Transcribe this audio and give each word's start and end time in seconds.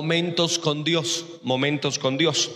momentos 0.00 0.58
con 0.58 0.82
Dios, 0.82 1.26
momentos 1.42 1.98
con 1.98 2.16
Dios. 2.16 2.50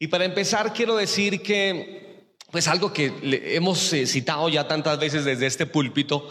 Y 0.00 0.08
para 0.08 0.24
empezar 0.24 0.72
quiero 0.72 0.96
decir 0.96 1.40
que, 1.40 2.34
pues 2.50 2.66
algo 2.66 2.92
que 2.92 3.12
hemos 3.54 3.92
eh, 3.92 4.08
citado 4.08 4.48
ya 4.48 4.66
tantas 4.66 4.98
veces 4.98 5.24
desde 5.24 5.46
este 5.46 5.66
púlpito, 5.66 6.28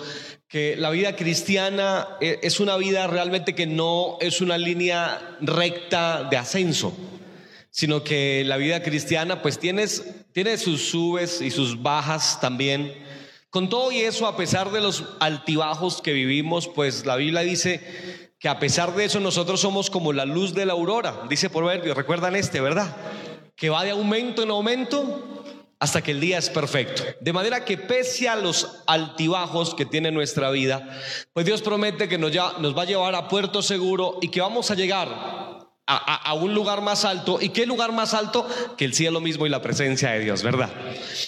que 0.49 0.75
la 0.75 0.89
vida 0.89 1.15
cristiana 1.15 2.09
eh, 2.19 2.39
es 2.43 2.59
una 2.59 2.75
vida 2.75 3.07
realmente 3.07 3.55
que 3.55 3.65
no 3.65 4.17
es 4.19 4.41
una 4.41 4.57
línea 4.57 5.37
recta 5.39 6.25
de 6.25 6.35
ascenso, 6.35 6.93
sino 7.71 8.03
que 8.03 8.43
la 8.45 8.57
vida 8.57 8.83
cristiana 8.83 9.41
pues 9.41 9.59
tienes, 9.59 10.03
tiene 10.33 10.57
sus 10.57 10.89
subes 10.89 11.39
y 11.39 11.51
sus 11.51 11.81
bajas 11.81 12.41
también. 12.41 12.93
Con 13.49 13.69
todo 13.69 13.93
y 13.93 14.01
eso, 14.01 14.27
a 14.27 14.35
pesar 14.35 14.73
de 14.73 14.81
los 14.81 15.05
altibajos 15.21 16.01
que 16.01 16.11
vivimos, 16.11 16.67
pues 16.67 17.05
la 17.05 17.15
Biblia 17.15 17.41
dice 17.43 17.79
que 18.43 18.49
a 18.49 18.59
pesar 18.59 18.93
de 18.93 19.05
eso 19.05 19.21
nosotros 19.21 19.61
somos 19.61 19.89
como 19.89 20.11
la 20.11 20.25
luz 20.25 20.53
de 20.53 20.65
la 20.65 20.73
aurora, 20.73 21.21
dice 21.29 21.49
Proverbios, 21.49 21.95
recuerdan 21.95 22.35
este, 22.35 22.59
¿verdad? 22.59 22.93
Que 23.55 23.69
va 23.69 23.85
de 23.85 23.91
aumento 23.91 24.43
en 24.43 24.49
aumento 24.49 25.45
hasta 25.79 26.01
que 26.01 26.11
el 26.11 26.19
día 26.19 26.39
es 26.39 26.49
perfecto. 26.49 27.03
De 27.21 27.31
manera 27.31 27.63
que 27.63 27.77
pese 27.77 28.27
a 28.27 28.35
los 28.35 28.83
altibajos 28.85 29.73
que 29.73 29.85
tiene 29.85 30.11
nuestra 30.11 30.51
vida, 30.51 30.89
pues 31.31 31.45
Dios 31.45 31.61
promete 31.61 32.09
que 32.09 32.17
nos, 32.17 32.33
ya, 32.33 32.55
nos 32.59 32.77
va 32.77 32.81
a 32.81 32.85
llevar 32.85 33.15
a 33.15 33.29
puerto 33.29 33.61
seguro 33.61 34.17
y 34.21 34.27
que 34.27 34.41
vamos 34.41 34.69
a 34.71 34.75
llegar 34.75 35.62
a, 35.85 36.33
un 36.33 36.53
lugar 36.53 36.81
más 36.81 37.03
alto. 37.05 37.39
¿Y 37.41 37.49
qué 37.49 37.65
lugar 37.65 37.91
más 37.91 38.13
alto? 38.13 38.47
Que 38.77 38.85
el 38.85 38.93
cielo 38.93 39.19
mismo 39.19 39.45
y 39.45 39.49
la 39.49 39.61
presencia 39.61 40.11
de 40.11 40.19
Dios, 40.19 40.41
¿verdad? 40.43 40.69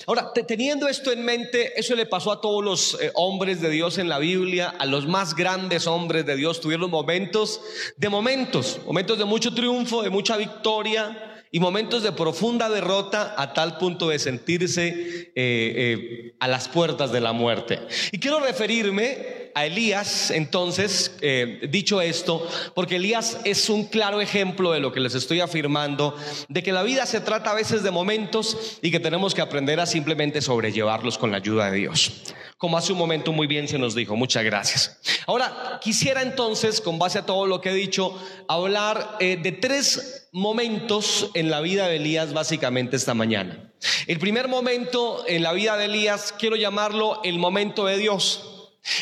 Ahora, 0.07 0.31
teniendo 0.47 0.87
esto 0.87 1.11
en 1.11 1.25
mente, 1.25 1.77
eso 1.79 1.95
le 1.95 2.05
pasó 2.05 2.31
a 2.31 2.41
todos 2.41 2.63
los 2.63 2.97
eh, 3.01 3.11
hombres 3.15 3.61
de 3.61 3.69
Dios 3.69 3.97
en 3.97 4.07
la 4.07 4.19
Biblia, 4.19 4.73
a 4.79 4.85
los 4.85 5.07
más 5.07 5.35
grandes 5.35 5.87
hombres 5.87 6.25
de 6.25 6.35
Dios, 6.35 6.61
tuvieron 6.61 6.89
momentos 6.89 7.61
de 7.97 8.09
momentos, 8.09 8.79
momentos 8.85 9.17
de 9.17 9.25
mucho 9.25 9.53
triunfo, 9.53 10.01
de 10.01 10.09
mucha 10.09 10.37
victoria 10.37 11.33
y 11.51 11.59
momentos 11.59 12.03
de 12.03 12.11
profunda 12.11 12.69
derrota 12.69 13.33
a 13.37 13.53
tal 13.53 13.77
punto 13.77 14.09
de 14.09 14.19
sentirse 14.19 14.87
eh, 14.87 15.33
eh, 15.35 16.35
a 16.39 16.47
las 16.47 16.67
puertas 16.67 17.11
de 17.11 17.21
la 17.21 17.33
muerte. 17.33 17.79
Y 18.11 18.19
quiero 18.19 18.39
referirme 18.39 19.34
a 19.55 19.65
Elías, 19.65 20.31
entonces, 20.31 21.15
eh, 21.21 21.61
dicho 21.69 22.01
esto, 22.01 22.45
porque 22.73 22.97
Elías 22.97 23.39
es 23.45 23.69
un 23.69 23.85
claro 23.85 24.19
ejemplo 24.19 24.73
de 24.73 24.81
lo 24.81 24.91
que 24.91 24.99
les 24.99 25.15
estoy 25.15 25.39
afirmando, 25.39 26.13
de 26.49 26.61
que 26.61 26.73
la 26.73 26.83
vida 26.83 27.05
se 27.05 27.21
trata 27.21 27.51
a 27.51 27.55
veces 27.55 27.81
de 27.81 27.89
momentos 27.89 28.77
y 28.81 28.91
que 28.91 28.99
tenemos 28.99 29.33
que 29.33 29.39
aprender 29.41 29.79
a 29.79 29.85
simplemente 29.85 30.41
sobrellevarlos 30.41 31.17
con 31.17 31.31
la 31.31 31.37
ayuda 31.37 31.71
de 31.71 31.77
Dios. 31.77 32.11
Como 32.57 32.77
hace 32.77 32.91
un 32.91 32.97
momento 32.97 33.31
muy 33.31 33.47
bien 33.47 33.69
se 33.69 33.79
nos 33.79 33.95
dijo, 33.95 34.17
muchas 34.17 34.43
gracias. 34.43 34.99
Ahora, 35.25 35.79
quisiera 35.81 36.21
entonces, 36.21 36.81
con 36.81 36.99
base 36.99 37.19
a 37.19 37.25
todo 37.25 37.45
lo 37.45 37.61
que 37.61 37.69
he 37.69 37.73
dicho, 37.73 38.21
hablar 38.49 39.17
de 39.19 39.51
tres 39.53 40.27
momentos 40.33 41.31
en 41.33 41.49
la 41.49 41.61
vida 41.61 41.87
de 41.87 41.95
Elías 41.95 42.33
básicamente 42.33 42.97
esta 42.97 43.13
mañana. 43.13 43.71
El 44.05 44.19
primer 44.19 44.49
momento 44.49 45.23
en 45.27 45.43
la 45.43 45.53
vida 45.53 45.77
de 45.77 45.85
Elías 45.85 46.33
quiero 46.37 46.57
llamarlo 46.57 47.21
el 47.23 47.39
momento 47.39 47.85
de 47.85 47.97
Dios. 47.97 48.54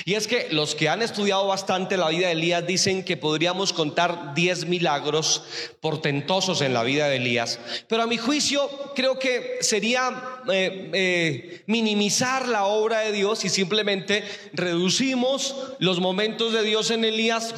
Y 0.06 0.14
es 0.14 0.28
que 0.28 0.48
los 0.52 0.76
que 0.76 0.89
han 0.89 1.02
estudiado 1.02 1.48
bastante 1.48 1.98
la 1.98 2.09
vida 2.09 2.28
de 2.28 2.34
Elías 2.34 2.66
dicen 2.66 3.03
que 3.03 3.17
podríamos 3.17 3.73
contar 3.73 4.34
10 4.34 4.67
milagros 4.67 5.44
portentosos 5.81 6.62
en 6.62 6.73
la 6.73 6.84
vida 6.84 7.08
de 7.08 7.17
Elías. 7.17 7.59
Pero 7.88 8.04
a 8.04 8.08
mi 8.08 8.17
juicio 8.17 8.70
creo 8.95 9.20
que 9.20 9.58
sería 9.61 10.42
eh, 10.52 10.89
eh, 10.94 11.64
minimizar 11.67 12.48
la 12.48 12.66
obra 12.66 13.00
de 13.00 13.11
Dios 13.11 13.44
y 13.45 13.50
simplemente 13.50 14.23
reducimos 14.54 15.56
los 15.80 16.00
momentos 16.00 16.54
de 16.54 16.64
Dios 16.64 16.89
en 16.92 17.04
Elías 17.04 17.54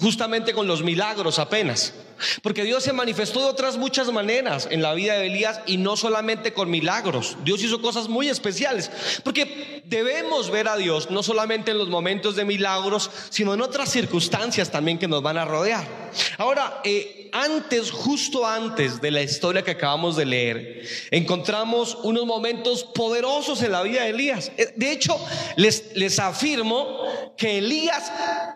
justamente 0.00 0.52
con 0.52 0.66
los 0.66 0.82
milagros 0.82 1.38
apenas. 1.38 1.92
Porque 2.42 2.64
Dios 2.64 2.82
se 2.82 2.92
manifestó 2.92 3.40
de 3.40 3.46
otras 3.46 3.76
muchas 3.76 4.10
maneras 4.12 4.68
en 4.70 4.82
la 4.82 4.94
vida 4.94 5.14
de 5.14 5.26
Elías 5.26 5.60
y 5.66 5.76
no 5.76 5.96
solamente 5.96 6.52
con 6.52 6.70
milagros. 6.70 7.36
Dios 7.44 7.62
hizo 7.62 7.80
cosas 7.80 8.08
muy 8.08 8.28
especiales. 8.28 8.90
Porque 9.24 9.82
debemos 9.84 10.50
ver 10.50 10.68
a 10.68 10.76
Dios 10.76 11.10
no 11.10 11.22
solamente 11.22 11.70
en 11.70 11.78
los 11.78 11.88
momentos 11.88 12.36
de 12.36 12.44
milagros, 12.44 13.10
sino 13.30 13.54
en 13.54 13.62
otras 13.62 13.90
circunstancias 13.90 14.70
también 14.70 14.98
que 14.98 15.08
nos 15.08 15.22
van 15.22 15.38
a 15.38 15.44
rodear. 15.44 15.86
Ahora, 16.38 16.80
eh, 16.84 17.17
antes, 17.32 17.90
justo 17.90 18.46
antes 18.46 19.00
de 19.00 19.10
la 19.10 19.22
historia 19.22 19.62
que 19.62 19.72
acabamos 19.72 20.16
de 20.16 20.26
leer, 20.26 20.82
encontramos 21.10 21.96
unos 22.02 22.26
momentos 22.26 22.84
poderosos 22.84 23.62
en 23.62 23.72
la 23.72 23.82
vida 23.82 24.02
de 24.02 24.10
Elías. 24.10 24.52
Eh, 24.56 24.72
de 24.76 24.92
hecho, 24.92 25.18
les, 25.56 25.96
les 25.96 26.18
afirmo 26.18 27.02
que 27.36 27.58
Elías 27.58 28.10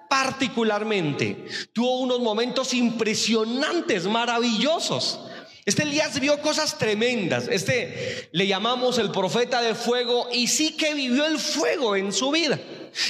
particularmente 0.09 1.45
tuvo 1.73 2.01
unos 2.01 2.21
momentos 2.21 2.75
impresionantes, 2.75 4.07
maravillosos. 4.07 5.21
Este 5.65 5.85
Elías 5.85 6.19
vio 6.19 6.41
cosas 6.41 6.77
tremendas. 6.77 7.47
Este 7.49 8.29
le 8.33 8.47
llamamos 8.47 8.99
el 8.99 9.11
profeta 9.13 9.63
de 9.63 9.75
fuego 9.75 10.29
y 10.33 10.49
sí 10.49 10.77
que 10.77 10.95
vivió 10.95 11.25
el 11.25 11.39
fuego 11.39 11.95
en 11.95 12.13
su 12.13 12.31
vida. 12.33 12.59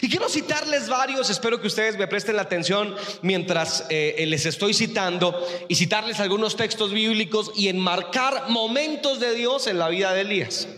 Y 0.00 0.08
quiero 0.08 0.28
citarles 0.28 0.88
varios, 0.88 1.30
espero 1.30 1.60
que 1.60 1.66
ustedes 1.66 1.96
me 1.96 2.06
presten 2.06 2.36
la 2.36 2.42
atención 2.42 2.94
mientras 3.22 3.84
eh, 3.88 4.24
les 4.26 4.46
estoy 4.46 4.74
citando 4.74 5.46
y 5.68 5.74
citarles 5.74 6.20
algunos 6.20 6.56
textos 6.56 6.92
bíblicos 6.92 7.52
y 7.56 7.68
enmarcar 7.68 8.48
momentos 8.48 9.20
de 9.20 9.34
Dios 9.34 9.66
en 9.66 9.78
la 9.78 9.88
vida 9.88 10.12
de 10.12 10.20
Elías. 10.22 10.68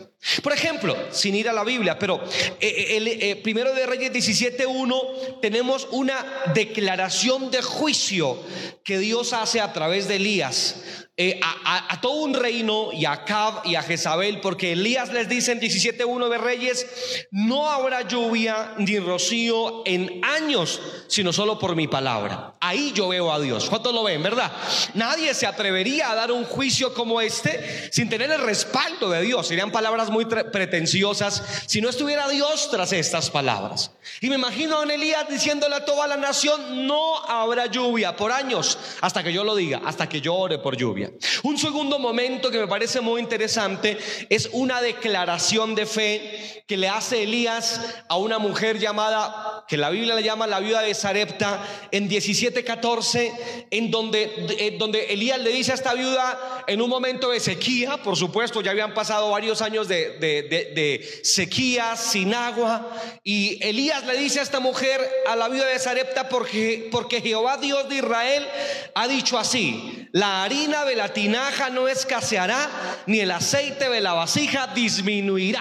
Por 0.42 0.54
ejemplo, 0.54 0.96
sin 1.10 1.34
ir 1.34 1.50
a 1.50 1.52
la 1.52 1.64
Biblia, 1.64 1.98
pero 1.98 2.24
eh, 2.58 2.96
el 2.96 3.08
eh, 3.08 3.36
primero 3.36 3.74
de 3.74 3.84
Reyes 3.84 4.10
17.1 4.10 5.40
tenemos 5.42 5.86
una 5.90 6.24
declaración 6.54 7.50
de 7.50 7.60
juicio 7.60 8.38
que 8.82 8.98
Dios 8.98 9.34
hace 9.34 9.60
a 9.60 9.74
través 9.74 10.08
de 10.08 10.16
Elías 10.16 10.76
eh, 11.16 11.38
a, 11.40 12.00
todo 12.00 12.22
un 12.22 12.34
reino 12.34 12.90
y 12.92 13.04
a 13.04 13.24
Cab 13.24 13.62
y 13.64 13.76
a 13.76 13.82
Jezabel, 13.82 14.40
porque 14.40 14.72
Elías 14.72 15.12
les 15.12 15.28
dice 15.28 15.52
en 15.52 15.60
17.1 15.60 16.28
de 16.28 16.38
Reyes, 16.38 17.26
no 17.30 17.70
habrá 17.70 18.02
lluvia 18.02 18.74
ni 18.78 18.98
rocío 18.98 19.84
en 19.86 20.20
años, 20.24 20.80
sino 21.06 21.32
solo 21.32 21.56
por 21.56 21.76
mi 21.76 21.86
palabra. 21.86 22.54
Ahí 22.60 22.92
yo 22.96 23.08
veo 23.08 23.32
a 23.32 23.38
Dios. 23.38 23.70
¿Cuántos 23.70 23.94
lo 23.94 24.02
ven, 24.02 24.24
verdad? 24.24 24.50
Nadie 24.94 25.34
se 25.34 25.46
atrevería 25.46 26.10
a 26.10 26.16
dar 26.16 26.32
un 26.32 26.44
juicio 26.44 26.92
como 26.94 27.20
este 27.20 27.92
sin 27.92 28.08
tener 28.08 28.32
el 28.32 28.40
respaldo 28.40 29.08
de 29.08 29.22
Dios. 29.22 29.46
Serían 29.46 29.70
palabras 29.70 30.10
muy 30.10 30.24
pretenciosas 30.24 31.44
si 31.68 31.80
no 31.80 31.90
estuviera 31.90 32.28
Dios 32.28 32.70
tras 32.72 32.92
estas 32.92 33.30
palabras. 33.30 33.92
Y 34.20 34.28
me 34.28 34.36
imagino 34.36 34.80
a 34.80 34.84
Elías 34.84 35.28
diciéndole 35.28 35.76
a 35.76 35.84
toda 35.84 36.06
la 36.06 36.16
nación, 36.16 36.86
no 36.86 37.18
habrá 37.18 37.66
lluvia 37.66 38.16
por 38.16 38.32
años, 38.32 38.78
hasta 39.00 39.22
que 39.22 39.32
yo 39.32 39.44
lo 39.44 39.54
diga, 39.54 39.80
hasta 39.84 40.08
que 40.08 40.20
yo 40.20 40.34
ore 40.34 40.58
por 40.58 40.76
lluvia. 40.76 41.10
Un 41.42 41.58
segundo 41.58 41.98
momento 41.98 42.50
que 42.50 42.58
me 42.58 42.66
parece 42.66 43.00
muy 43.00 43.20
interesante 43.20 43.98
es 44.28 44.48
una 44.52 44.80
declaración 44.80 45.74
de 45.74 45.86
fe 45.86 46.64
que 46.66 46.76
le 46.76 46.88
hace 46.88 47.22
Elías 47.22 47.80
a 48.08 48.16
una 48.16 48.38
mujer 48.38 48.78
llamada, 48.78 49.53
que 49.66 49.76
la 49.76 49.90
Biblia 49.90 50.14
le 50.14 50.22
llama 50.22 50.46
la 50.46 50.60
viuda 50.60 50.82
de 50.82 50.94
Sarepta, 50.94 51.60
en 51.90 52.08
17:14, 52.08 53.66
en 53.70 53.90
donde, 53.90 54.76
donde 54.78 55.06
Elías 55.12 55.38
le 55.40 55.50
dice 55.50 55.72
a 55.72 55.74
esta 55.74 55.94
viuda 55.94 56.64
en 56.66 56.82
un 56.82 56.90
momento 56.90 57.30
de 57.30 57.40
sequía, 57.40 57.96
por 57.98 58.16
supuesto, 58.16 58.60
ya 58.60 58.72
habían 58.72 58.94
pasado 58.94 59.30
varios 59.30 59.62
años 59.62 59.88
de, 59.88 60.18
de 60.18 61.20
sequía, 61.22 61.96
sin 61.96 62.34
agua, 62.34 62.90
y 63.22 63.58
Elías 63.64 64.04
le 64.06 64.16
dice 64.16 64.40
a 64.40 64.42
esta 64.42 64.60
mujer, 64.60 65.00
a 65.26 65.36
la 65.36 65.48
viuda 65.48 65.66
de 65.66 65.78
Sarepta, 65.78 66.28
porque, 66.28 66.88
porque 66.90 67.20
Jehová 67.20 67.56
Dios 67.56 67.88
de 67.88 67.96
Israel 67.96 68.46
ha 68.94 69.08
dicho 69.08 69.38
así, 69.38 70.08
la 70.12 70.44
harina 70.44 70.84
de 70.84 70.96
la 70.96 71.12
tinaja 71.12 71.70
no 71.70 71.88
escaseará, 71.88 72.68
ni 73.06 73.20
el 73.20 73.30
aceite 73.30 73.88
de 73.88 74.00
la 74.00 74.12
vasija 74.12 74.68
disminuirá. 74.68 75.60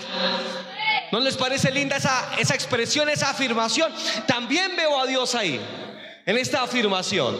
¿No 1.14 1.20
les 1.20 1.38
parece 1.38 1.70
linda 1.70 1.98
esa, 1.98 2.32
esa 2.40 2.56
expresión, 2.56 3.08
esa 3.08 3.30
afirmación? 3.30 3.94
También 4.26 4.76
veo 4.76 5.00
a 5.00 5.06
Dios 5.06 5.36
ahí, 5.36 5.62
en 6.26 6.38
esta 6.38 6.64
afirmación, 6.64 7.40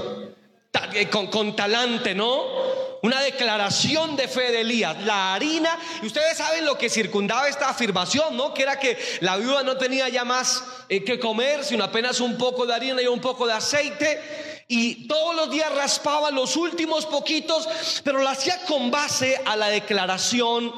eh, 0.94 1.10
con, 1.10 1.26
con 1.26 1.56
talante, 1.56 2.14
¿no? 2.14 2.44
Una 3.02 3.20
declaración 3.22 4.16
de 4.16 4.28
fe 4.28 4.52
de 4.52 4.62
Elías. 4.62 5.02
La 5.06 5.34
harina, 5.34 5.76
y 6.04 6.06
ustedes 6.06 6.38
saben 6.38 6.66
lo 6.66 6.78
que 6.78 6.88
circundaba 6.88 7.50
esta 7.50 7.68
afirmación, 7.68 8.38
¿no? 8.38 8.54
Que 8.54 8.62
era 8.62 8.78
que 8.78 8.96
la 9.22 9.38
viuda 9.38 9.64
no 9.64 9.76
tenía 9.76 10.08
ya 10.08 10.24
más 10.24 10.64
eh, 10.88 11.04
que 11.04 11.18
comer, 11.18 11.64
sino 11.64 11.84
apenas 11.84 12.20
un 12.20 12.38
poco 12.38 12.68
de 12.68 12.76
harina 12.76 13.02
y 13.02 13.08
un 13.08 13.22
poco 13.22 13.48
de 13.48 13.54
aceite 13.54 14.54
y 14.68 15.08
todos 15.08 15.36
los 15.36 15.52
días 15.52 15.74
raspaba 15.76 16.32
los 16.32 16.56
últimos 16.56 17.06
poquitos, 17.06 17.68
pero 18.04 18.20
lo 18.20 18.30
hacía 18.30 18.58
con 18.66 18.90
base 18.92 19.40
a 19.46 19.56
la 19.56 19.68
declaración 19.68 20.74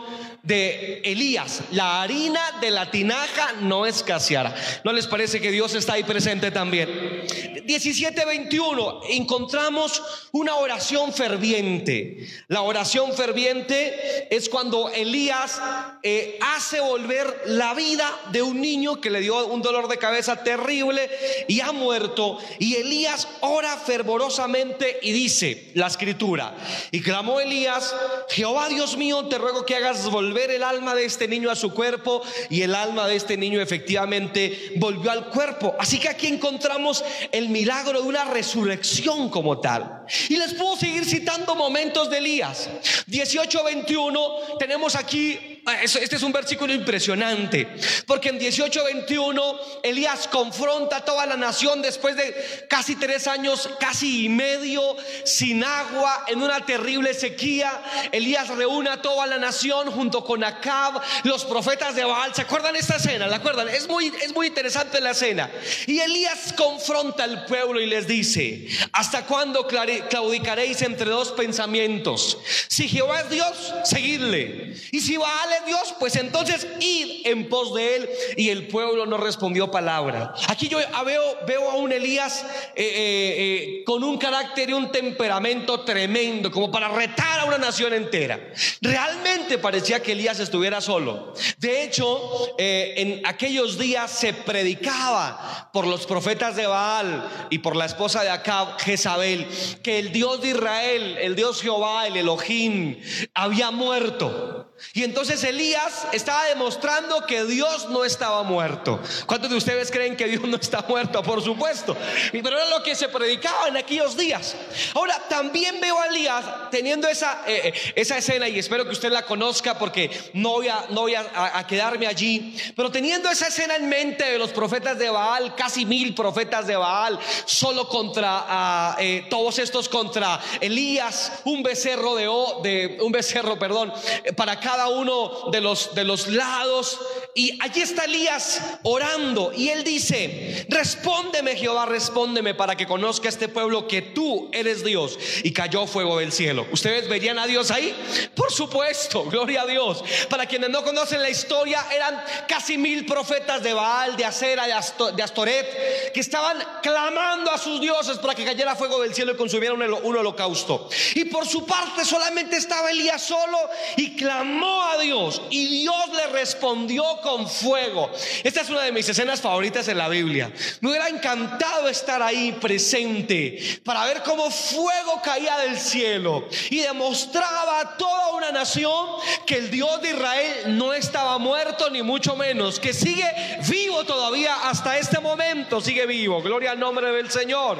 de 0.45 1.01
Elías, 1.03 1.61
la 1.71 2.01
harina 2.01 2.59
de 2.61 2.69
la 2.69 2.91
tinaja 2.91 3.53
no 3.61 3.85
escaseará. 3.85 4.55
¿No 4.83 4.93
les 4.93 5.07
parece 5.07 5.41
que 5.41 5.51
Dios 5.51 5.73
está 5.73 5.93
ahí 5.93 6.03
presente 6.03 6.51
también? 6.51 7.25
17:21 7.65 9.01
encontramos 9.09 10.03
una 10.31 10.55
oración 10.55 11.11
ferviente. 11.11 12.27
La 12.47 12.61
oración 12.61 13.13
ferviente 13.13 14.27
es 14.29 14.49
cuando 14.49 14.89
Elías 14.89 15.59
eh, 16.03 16.37
hace 16.41 16.79
volver 16.79 17.41
la 17.47 17.73
vida 17.73 18.07
de 18.31 18.43
un 18.43 18.61
niño 18.61 19.01
que 19.01 19.09
le 19.09 19.21
dio 19.21 19.47
un 19.47 19.63
dolor 19.63 19.87
de 19.87 19.97
cabeza 19.97 20.43
terrible 20.43 21.09
y 21.47 21.61
ha 21.61 21.71
muerto. 21.71 22.37
Y 22.59 22.75
Elías 22.75 23.27
ora 23.41 23.77
fervorosamente 23.77 24.99
y 25.01 25.11
dice 25.11 25.71
la 25.73 25.87
escritura, 25.87 26.55
y 26.91 27.01
clamó 27.01 27.39
Elías, 27.39 27.95
Jehová 28.29 28.69
Dios 28.69 28.95
mío, 28.95 29.25
te 29.27 29.39
ruego 29.39 29.65
que 29.65 29.75
hagas 29.75 30.07
volver 30.11 30.34
el 30.43 30.63
alma 30.63 30.95
de 30.95 31.05
este 31.05 31.27
niño 31.27 31.49
a 31.49 31.55
su 31.55 31.73
cuerpo 31.73 32.21
y 32.49 32.61
el 32.61 32.75
alma 32.75 33.07
de 33.07 33.15
este 33.15 33.37
niño 33.37 33.61
efectivamente 33.61 34.73
volvió 34.77 35.11
al 35.11 35.29
cuerpo. 35.29 35.75
Así 35.79 35.99
que 35.99 36.09
aquí 36.09 36.27
encontramos 36.27 37.03
el 37.31 37.49
milagro 37.49 38.01
de 38.01 38.07
una 38.07 38.25
resurrección 38.25 39.29
como 39.29 39.59
tal. 39.59 40.05
Y 40.29 40.37
les 40.37 40.53
puedo 40.53 40.75
seguir 40.75 41.05
citando 41.05 41.55
momentos 41.55 42.09
de 42.09 42.17
Elías. 42.17 42.69
18:21 43.07 44.57
tenemos 44.59 44.95
aquí 44.95 45.54
este 45.81 46.15
es 46.15 46.21
un 46.21 46.31
versículo 46.31 46.73
impresionante, 46.73 47.67
porque 48.05 48.29
en 48.29 48.39
18:21 48.39 49.59
Elías 49.81 50.27
confronta 50.27 50.97
a 50.97 51.05
toda 51.05 51.25
la 51.25 51.37
nación 51.37 51.81
después 51.81 52.15
de 52.15 52.67
casi 52.69 52.95
tres 52.95 53.25
años, 53.27 53.67
casi 53.79 54.25
y 54.25 54.29
medio, 54.29 54.95
sin 55.23 55.63
agua, 55.63 56.25
en 56.27 56.43
una 56.43 56.63
terrible 56.65 57.15
sequía. 57.15 57.81
Elías 58.11 58.47
reúne 58.49 58.91
a 58.91 59.01
toda 59.01 59.25
la 59.25 59.37
nación 59.37 59.91
junto 59.91 60.23
con 60.23 60.43
Acab, 60.43 61.01
los 61.23 61.45
profetas 61.45 61.95
de 61.95 62.03
Baal. 62.03 62.35
¿Se 62.35 62.43
acuerdan 62.43 62.75
esta 62.75 62.97
escena? 62.97 63.25
¿La 63.25 63.37
acuerdan? 63.37 63.67
Es 63.67 63.87
muy, 63.87 64.13
es 64.21 64.33
muy 64.35 64.47
interesante 64.47 65.01
la 65.01 65.11
escena. 65.11 65.49
Y 65.87 65.99
Elías 65.99 66.53
confronta 66.55 67.23
al 67.23 67.45
pueblo 67.45 67.81
y 67.81 67.87
les 67.87 68.07
dice: 68.07 68.67
¿Hasta 68.91 69.25
cuándo 69.25 69.65
claudicaréis 69.67 70.83
entre 70.83 71.09
dos 71.09 71.31
pensamientos? 71.31 72.37
Si 72.67 72.87
Jehová 72.87 73.21
es 73.21 73.29
Dios, 73.31 73.73
seguidle. 73.83 74.75
Y 74.91 75.01
si 75.01 75.17
Baal 75.17 75.54
Dios, 75.65 75.93
pues 75.99 76.15
entonces 76.15 76.67
id 76.79 77.25
en 77.25 77.49
pos 77.49 77.73
de 77.73 77.95
él. 77.95 78.09
Y 78.37 78.49
el 78.49 78.67
pueblo 78.67 79.05
no 79.05 79.17
respondió 79.17 79.71
palabra. 79.71 80.33
Aquí 80.47 80.67
yo 80.67 80.79
veo, 81.05 81.37
veo 81.47 81.69
a 81.69 81.75
un 81.75 81.91
Elías 81.91 82.45
eh, 82.75 82.83
eh, 82.83 83.35
eh, 83.37 83.83
con 83.85 84.03
un 84.03 84.17
carácter 84.17 84.69
y 84.69 84.73
un 84.73 84.91
temperamento 84.91 85.81
tremendo, 85.81 86.51
como 86.51 86.71
para 86.71 86.89
retar 86.89 87.39
a 87.39 87.45
una 87.45 87.57
nación 87.57 87.93
entera. 87.93 88.39
Realmente 88.81 89.57
parecía 89.57 90.01
que 90.01 90.13
Elías 90.13 90.39
estuviera 90.39 90.81
solo. 90.81 91.33
De 91.57 91.83
hecho, 91.83 92.55
en 92.57 93.25
aquellos 93.25 93.77
días 93.77 94.11
se 94.11 94.33
predicaba 94.33 95.69
por 95.73 95.87
los 95.87 96.05
profetas 96.05 96.55
de 96.55 96.67
Baal 96.67 97.47
y 97.49 97.59
por 97.59 97.75
la 97.75 97.85
esposa 97.85 98.23
de 98.23 98.29
Acab, 98.29 98.79
Jezabel, 98.79 99.47
que 99.83 99.99
el 99.99 100.11
Dios 100.11 100.41
de 100.41 100.49
Israel, 100.49 101.17
el 101.19 101.35
Dios 101.35 101.61
Jehová, 101.61 102.07
el 102.07 102.17
Elohim, 102.17 102.99
había 103.33 103.71
muerto. 103.71 104.71
Y 104.93 105.03
entonces 105.03 105.43
Elías 105.43 106.07
estaba 106.11 106.45
demostrando 106.45 107.25
que 107.25 107.45
Dios 107.45 107.89
no 107.89 108.03
estaba 108.03 108.43
muerto. 108.43 108.99
¿Cuántos 109.25 109.49
de 109.49 109.55
ustedes 109.55 109.89
creen 109.89 110.17
que 110.17 110.25
Dios 110.25 110.43
no 110.43 110.57
está 110.57 110.83
muerto? 110.87 111.23
Por 111.23 111.41
supuesto. 111.41 111.95
Pero 112.31 112.49
era 112.49 112.69
lo 112.69 112.83
que 112.83 112.93
se 112.93 113.07
predicaba 113.07 113.69
en 113.69 113.77
aquellos 113.77 114.17
días. 114.17 114.55
Ahora, 114.93 115.21
también 115.29 115.79
veo 115.79 115.99
a 115.99 116.07
Elías 116.07 116.45
teniendo 116.71 117.07
esa, 117.07 117.43
eh, 117.47 117.69
eh, 117.69 117.93
esa 117.95 118.17
escena 118.17 118.49
y 118.49 118.59
espero 118.59 118.83
que 118.83 118.91
usted 118.91 119.11
la 119.11 119.23
conozca 119.23 119.77
porque 119.77 120.11
no 120.33 120.51
voy, 120.51 120.67
a, 120.67 120.85
no 120.89 121.01
voy 121.01 121.15
a, 121.15 121.65
quedarme 121.67 122.07
allí. 122.07 122.55
Pero 122.75 122.91
teniendo 122.91 123.29
esa 123.29 123.47
escena 123.47 123.77
en 123.77 123.87
mente 123.87 124.25
de 124.25 124.37
los 124.37 124.51
profetas 124.51 124.99
de 124.99 125.09
Baal, 125.09 125.55
casi 125.55 125.85
mil 125.85 126.13
profetas 126.13 126.67
de 126.67 126.75
Baal, 126.75 127.17
solo 127.45 127.87
contra 127.87 128.45
ah, 128.47 128.97
eh, 128.99 129.25
todos 129.29 129.57
estos 129.59 129.87
contra 129.87 130.39
Elías, 130.59 131.31
un 131.45 131.63
becerro 131.63 132.15
de, 132.15 132.25
de 132.69 132.97
un 133.01 133.11
becerro, 133.11 133.57
perdón, 133.57 133.93
para 134.35 134.59
cada 134.65 134.87
uno 134.87 135.51
de 135.51 135.61
los, 135.61 135.93
de 135.93 136.03
los 136.03 136.27
lados. 136.27 136.99
Y 137.35 137.61
allí 137.61 137.81
está 137.81 138.05
Elías 138.05 138.61
orando 138.81 139.51
y 139.55 139.69
él 139.69 139.83
dice, 139.83 140.65
respóndeme 140.69 141.55
Jehová, 141.55 141.85
respóndeme 141.85 142.55
para 142.55 142.75
que 142.75 142.87
conozca 142.87 143.29
este 143.29 143.47
pueblo 143.47 143.87
que 143.87 144.01
tú 144.01 144.49
eres 144.51 144.83
Dios. 144.83 145.19
Y 145.43 145.53
cayó 145.53 145.85
fuego 145.85 146.17
del 146.17 146.31
cielo. 146.31 146.65
¿Ustedes 146.71 147.07
verían 147.07 147.37
a 147.37 147.45
Dios 147.45 147.69
ahí? 147.69 147.95
Por 148.33 148.51
supuesto, 148.51 149.25
gloria 149.29 149.61
a 149.61 149.67
Dios. 149.67 150.03
Para 150.31 150.47
quienes 150.47 150.71
no 150.71 150.83
conocen 150.83 151.21
la 151.21 151.29
historia, 151.29 151.85
eran 151.93 152.23
casi 152.47 152.79
mil 152.79 153.05
profetas 153.05 153.61
de 153.61 153.71
Baal, 153.71 154.17
de 154.17 154.25
Acera, 154.25 154.65
de, 154.65 155.23
Astoret, 155.23 156.11
que 156.11 156.21
estaban 156.21 156.57
clamando 156.81 157.51
a 157.51 157.59
sus 157.59 157.79
dioses 157.79 158.17
para 158.17 158.33
que 158.33 158.43
cayera 158.43 158.75
fuego 158.75 158.99
del 159.01 159.13
cielo 159.13 159.33
y 159.33 159.37
consumieran 159.37 159.79
un 159.79 160.17
holocausto. 160.17 160.89
Y 161.13 161.25
por 161.25 161.45
su 161.45 161.67
parte 161.67 162.03
solamente 162.03 162.57
estaba 162.57 162.89
Elías 162.89 163.21
solo 163.21 163.59
y 163.97 164.15
clamando 164.15 164.54
a 164.63 164.97
Dios 164.97 165.41
y 165.49 165.67
Dios 165.67 166.09
le 166.15 166.27
respondió 166.27 167.03
con 167.21 167.49
fuego. 167.49 168.11
Esta 168.43 168.61
es 168.61 168.69
una 168.69 168.83
de 168.83 168.91
mis 168.91 169.07
escenas 169.07 169.41
favoritas 169.41 169.87
en 169.87 169.97
la 169.97 170.09
Biblia. 170.09 170.51
Me 170.81 170.89
hubiera 170.89 171.09
encantado 171.09 171.87
estar 171.87 172.21
ahí 172.21 172.51
presente 172.53 173.81
para 173.83 174.05
ver 174.05 174.23
cómo 174.23 174.49
fuego 174.49 175.21
caía 175.23 175.57
del 175.57 175.77
cielo 175.77 176.47
y 176.69 176.79
demostraba 176.79 177.79
a 177.79 177.97
toda 177.97 178.33
una 178.33 178.51
nación 178.51 179.07
que 179.45 179.57
el 179.57 179.71
Dios 179.71 180.01
de 180.01 180.09
Israel 180.11 180.77
no 180.77 180.93
estaba 180.93 181.37
muerto 181.37 181.89
ni 181.89 182.01
mucho 182.01 182.35
menos, 182.35 182.79
que 182.79 182.93
sigue 182.93 183.27
vivo 183.67 184.03
todavía 184.03 184.69
hasta 184.69 184.97
este 184.97 185.19
momento, 185.19 185.81
sigue 185.81 186.05
vivo. 186.05 186.41
Gloria 186.41 186.71
al 186.71 186.79
nombre 186.79 187.11
del 187.11 187.29
Señor. 187.31 187.79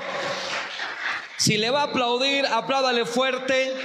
Si 1.38 1.58
le 1.58 1.70
va 1.70 1.82
a 1.82 1.84
aplaudir, 1.86 2.46
apláudale 2.46 3.06
fuerte. 3.06 3.76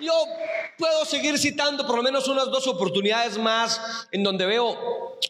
Yo 0.00 0.12
puedo 0.76 1.04
seguir 1.04 1.38
citando 1.38 1.86
por 1.86 1.96
lo 1.96 2.02
menos 2.02 2.28
unas 2.28 2.46
dos 2.46 2.66
oportunidades 2.68 3.36
más 3.36 4.06
en 4.12 4.22
donde 4.22 4.46
veo 4.46 4.78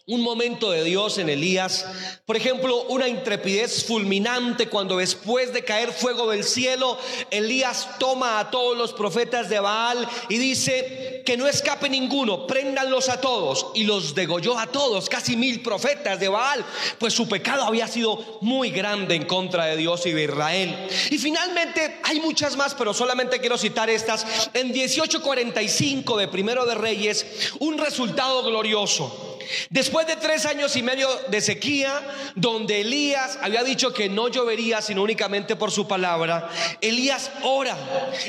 un 0.09 0.21
momento 0.21 0.71
de 0.71 0.83
Dios 0.83 1.17
en 1.19 1.29
Elías. 1.29 1.85
Por 2.25 2.35
ejemplo, 2.35 2.83
una 2.89 3.07
intrepidez 3.07 3.85
fulminante 3.85 4.67
cuando 4.67 4.97
después 4.97 5.53
de 5.53 5.63
caer 5.63 5.93
fuego 5.93 6.31
del 6.31 6.43
cielo, 6.43 6.97
Elías 7.29 7.87
toma 7.99 8.39
a 8.39 8.49
todos 8.49 8.77
los 8.77 8.93
profetas 8.93 9.49
de 9.49 9.59
Baal 9.59 10.07
y 10.27 10.37
dice 10.37 11.21
que 11.25 11.37
no 11.37 11.47
escape 11.47 11.89
ninguno, 11.89 12.47
préndanlos 12.47 13.07
a 13.09 13.21
todos. 13.21 13.67
Y 13.75 13.83
los 13.83 14.15
degolló 14.15 14.57
a 14.57 14.67
todos, 14.67 15.09
casi 15.09 15.37
mil 15.37 15.61
profetas 15.61 16.19
de 16.19 16.27
Baal, 16.27 16.65
pues 16.97 17.13
su 17.13 17.29
pecado 17.29 17.63
había 17.63 17.87
sido 17.87 18.39
muy 18.41 18.71
grande 18.71 19.15
en 19.15 19.25
contra 19.25 19.65
de 19.65 19.77
Dios 19.77 20.05
y 20.05 20.11
de 20.11 20.23
Israel. 20.23 20.87
Y 21.11 21.17
finalmente 21.17 21.99
hay 22.03 22.19
muchas 22.19 22.55
más, 22.55 22.73
pero 22.73 22.93
solamente 22.93 23.39
quiero 23.39 23.57
citar 23.57 23.89
estas. 23.89 24.25
En 24.53 24.71
1845 24.71 26.17
de 26.17 26.27
Primero 26.27 26.65
de 26.65 26.75
Reyes, 26.75 27.25
un 27.59 27.77
resultado 27.77 28.43
glorioso. 28.43 29.28
Después 29.69 30.07
de 30.07 30.15
tres 30.15 30.45
años 30.45 30.75
y 30.75 30.83
medio 30.83 31.09
de 31.29 31.41
sequía, 31.41 32.01
donde 32.35 32.81
Elías 32.81 33.37
había 33.41 33.63
dicho 33.63 33.93
que 33.93 34.09
no 34.09 34.27
llovería 34.27 34.81
sino 34.81 35.03
únicamente 35.03 35.55
por 35.55 35.71
su 35.71 35.87
palabra, 35.87 36.49
Elías 36.81 37.31
ora. 37.43 37.77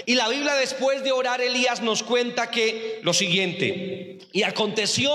Y 0.07 0.15
la 0.15 0.29
Biblia 0.29 0.55
después 0.55 1.03
de 1.03 1.13
orar, 1.13 1.41
Elías 1.41 1.83
nos 1.83 2.03
cuenta 2.03 2.51
que 2.51 3.01
lo 3.03 3.13
siguiente, 3.13 4.19
y 4.33 4.43
aconteció, 4.43 5.13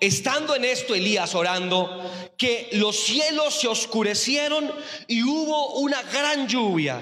estando 0.00 0.54
en 0.54 0.64
esto 0.64 0.94
Elías 0.94 1.34
orando, 1.34 2.10
que 2.36 2.68
los 2.72 2.96
cielos 3.04 3.60
se 3.60 3.68
oscurecieron 3.68 4.70
y 5.06 5.22
hubo 5.22 5.74
una 5.76 6.02
gran 6.02 6.48
lluvia. 6.48 7.00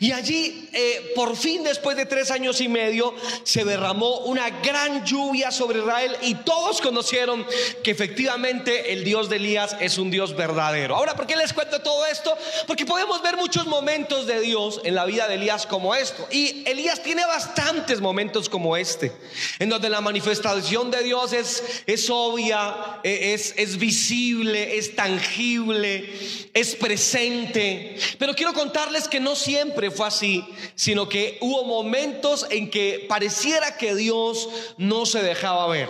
Y 0.00 0.12
allí, 0.12 0.68
eh, 0.72 1.12
por 1.14 1.36
fin, 1.36 1.64
después 1.64 1.96
de 1.96 2.06
tres 2.06 2.30
años 2.30 2.60
y 2.60 2.68
medio, 2.68 3.14
se 3.42 3.64
derramó 3.64 4.18
una 4.20 4.50
gran 4.60 5.04
lluvia 5.04 5.50
sobre 5.50 5.80
Israel 5.80 6.16
y 6.22 6.34
todos 6.36 6.80
conocieron 6.80 7.46
que 7.82 7.91
efectivamente 7.92 8.92
el 8.92 9.04
Dios 9.04 9.28
de 9.28 9.36
Elías 9.36 9.76
es 9.80 9.98
un 9.98 10.10
Dios 10.10 10.34
verdadero. 10.34 10.96
Ahora, 10.96 11.14
¿por 11.14 11.26
qué 11.26 11.36
les 11.36 11.52
cuento 11.52 11.80
todo 11.80 12.04
esto? 12.06 12.36
Porque 12.66 12.86
podemos 12.86 13.22
ver 13.22 13.36
muchos 13.36 13.66
momentos 13.66 14.26
de 14.26 14.40
Dios 14.40 14.80
en 14.84 14.94
la 14.94 15.04
vida 15.04 15.28
de 15.28 15.34
Elías 15.34 15.66
como 15.66 15.94
esto. 15.94 16.26
Y 16.30 16.64
Elías 16.66 17.02
tiene 17.02 17.24
bastantes 17.24 18.00
momentos 18.00 18.48
como 18.48 18.76
este, 18.76 19.12
en 19.58 19.68
donde 19.68 19.88
la 19.88 20.00
manifestación 20.00 20.90
de 20.90 21.02
Dios 21.02 21.32
es, 21.32 21.82
es 21.86 22.10
obvia, 22.10 23.00
e, 23.04 23.34
es, 23.34 23.54
es 23.56 23.78
visible, 23.78 24.76
es 24.76 24.96
tangible, 24.96 26.12
es 26.54 26.74
presente. 26.74 27.96
Pero 28.18 28.34
quiero 28.34 28.52
contarles 28.54 29.08
que 29.08 29.20
no 29.20 29.36
siempre 29.36 29.90
fue 29.90 30.06
así, 30.06 30.44
sino 30.74 31.08
que 31.08 31.38
hubo 31.40 31.64
momentos 31.64 32.46
en 32.50 32.70
que 32.70 33.06
pareciera 33.08 33.76
que 33.76 33.94
Dios 33.94 34.48
no 34.78 35.06
se 35.06 35.22
dejaba 35.22 35.66
ver. 35.68 35.88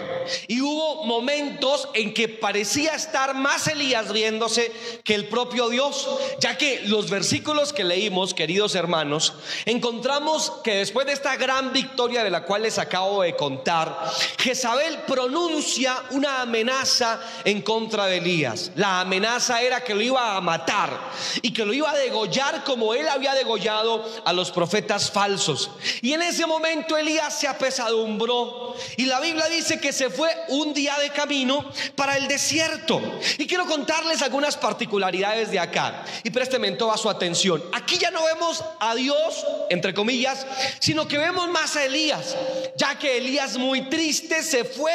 Y 0.48 0.60
hubo 0.60 1.04
momentos 1.04 1.81
en 1.94 2.14
que 2.14 2.28
parecía 2.28 2.94
estar 2.94 3.34
más 3.34 3.66
Elías 3.68 4.12
viéndose 4.12 4.72
que 5.04 5.14
el 5.14 5.28
propio 5.28 5.68
Dios, 5.68 6.08
ya 6.40 6.56
que 6.56 6.82
los 6.86 7.10
versículos 7.10 7.72
que 7.72 7.84
leímos, 7.84 8.34
queridos 8.34 8.74
hermanos, 8.74 9.34
encontramos 9.64 10.52
que 10.64 10.76
después 10.76 11.06
de 11.06 11.12
esta 11.12 11.36
gran 11.36 11.72
victoria 11.72 12.24
de 12.24 12.30
la 12.30 12.44
cual 12.44 12.62
les 12.62 12.78
acabo 12.78 13.22
de 13.22 13.36
contar, 13.36 14.10
Jezabel 14.38 14.98
pronuncia 15.06 16.02
una 16.10 16.42
amenaza 16.42 17.20
en 17.44 17.62
contra 17.62 18.06
de 18.06 18.18
Elías. 18.18 18.72
La 18.76 19.00
amenaza 19.00 19.62
era 19.62 19.82
que 19.82 19.94
lo 19.94 20.00
iba 20.00 20.36
a 20.36 20.40
matar 20.40 20.98
y 21.42 21.52
que 21.52 21.64
lo 21.64 21.72
iba 21.72 21.90
a 21.90 21.96
degollar 21.96 22.64
como 22.64 22.94
él 22.94 23.08
había 23.08 23.34
degollado 23.34 24.04
a 24.24 24.32
los 24.32 24.50
profetas 24.50 25.10
falsos. 25.10 25.70
Y 26.00 26.12
en 26.12 26.22
ese 26.22 26.46
momento 26.46 26.96
Elías 26.96 27.38
se 27.38 27.48
apesadumbró 27.48 28.74
y 28.96 29.06
la 29.06 29.20
Biblia 29.20 29.46
dice 29.46 29.80
que 29.80 29.92
se 29.92 30.10
fue 30.10 30.30
un 30.48 30.74
día 30.74 30.96
de 30.98 31.10
camino 31.10 31.64
para 31.94 32.16
el 32.16 32.28
desierto. 32.28 33.00
Y 33.38 33.46
quiero 33.46 33.66
contarles 33.66 34.22
algunas 34.22 34.56
particularidades 34.56 35.50
de 35.50 35.58
acá 35.58 36.04
y 36.22 36.30
présteme 36.30 36.72
toda 36.72 36.96
su 36.96 37.08
atención. 37.08 37.62
Aquí 37.72 37.98
ya 37.98 38.10
no 38.10 38.24
vemos 38.24 38.64
a 38.80 38.94
Dios, 38.94 39.46
entre 39.70 39.94
comillas, 39.94 40.46
sino 40.78 41.06
que 41.08 41.18
vemos 41.18 41.48
más 41.48 41.76
a 41.76 41.84
Elías, 41.84 42.36
ya 42.76 42.98
que 42.98 43.18
Elías 43.18 43.56
muy 43.56 43.82
triste 43.88 44.42
se 44.42 44.64
fue 44.64 44.92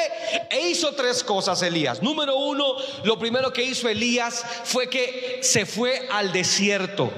e 0.50 0.70
hizo 0.70 0.94
tres 0.94 1.24
cosas 1.24 1.62
Elías. 1.62 2.02
Número 2.02 2.36
uno, 2.36 2.76
lo 3.04 3.20
primero 3.20 3.52
que 3.52 3.64
hizo 3.64 3.90
Elías 3.90 4.44
fue 4.64 4.90
que 4.90 5.40
se 5.42 5.66
fue 5.66 6.08
al 6.12 6.32
desierto. 6.32 7.12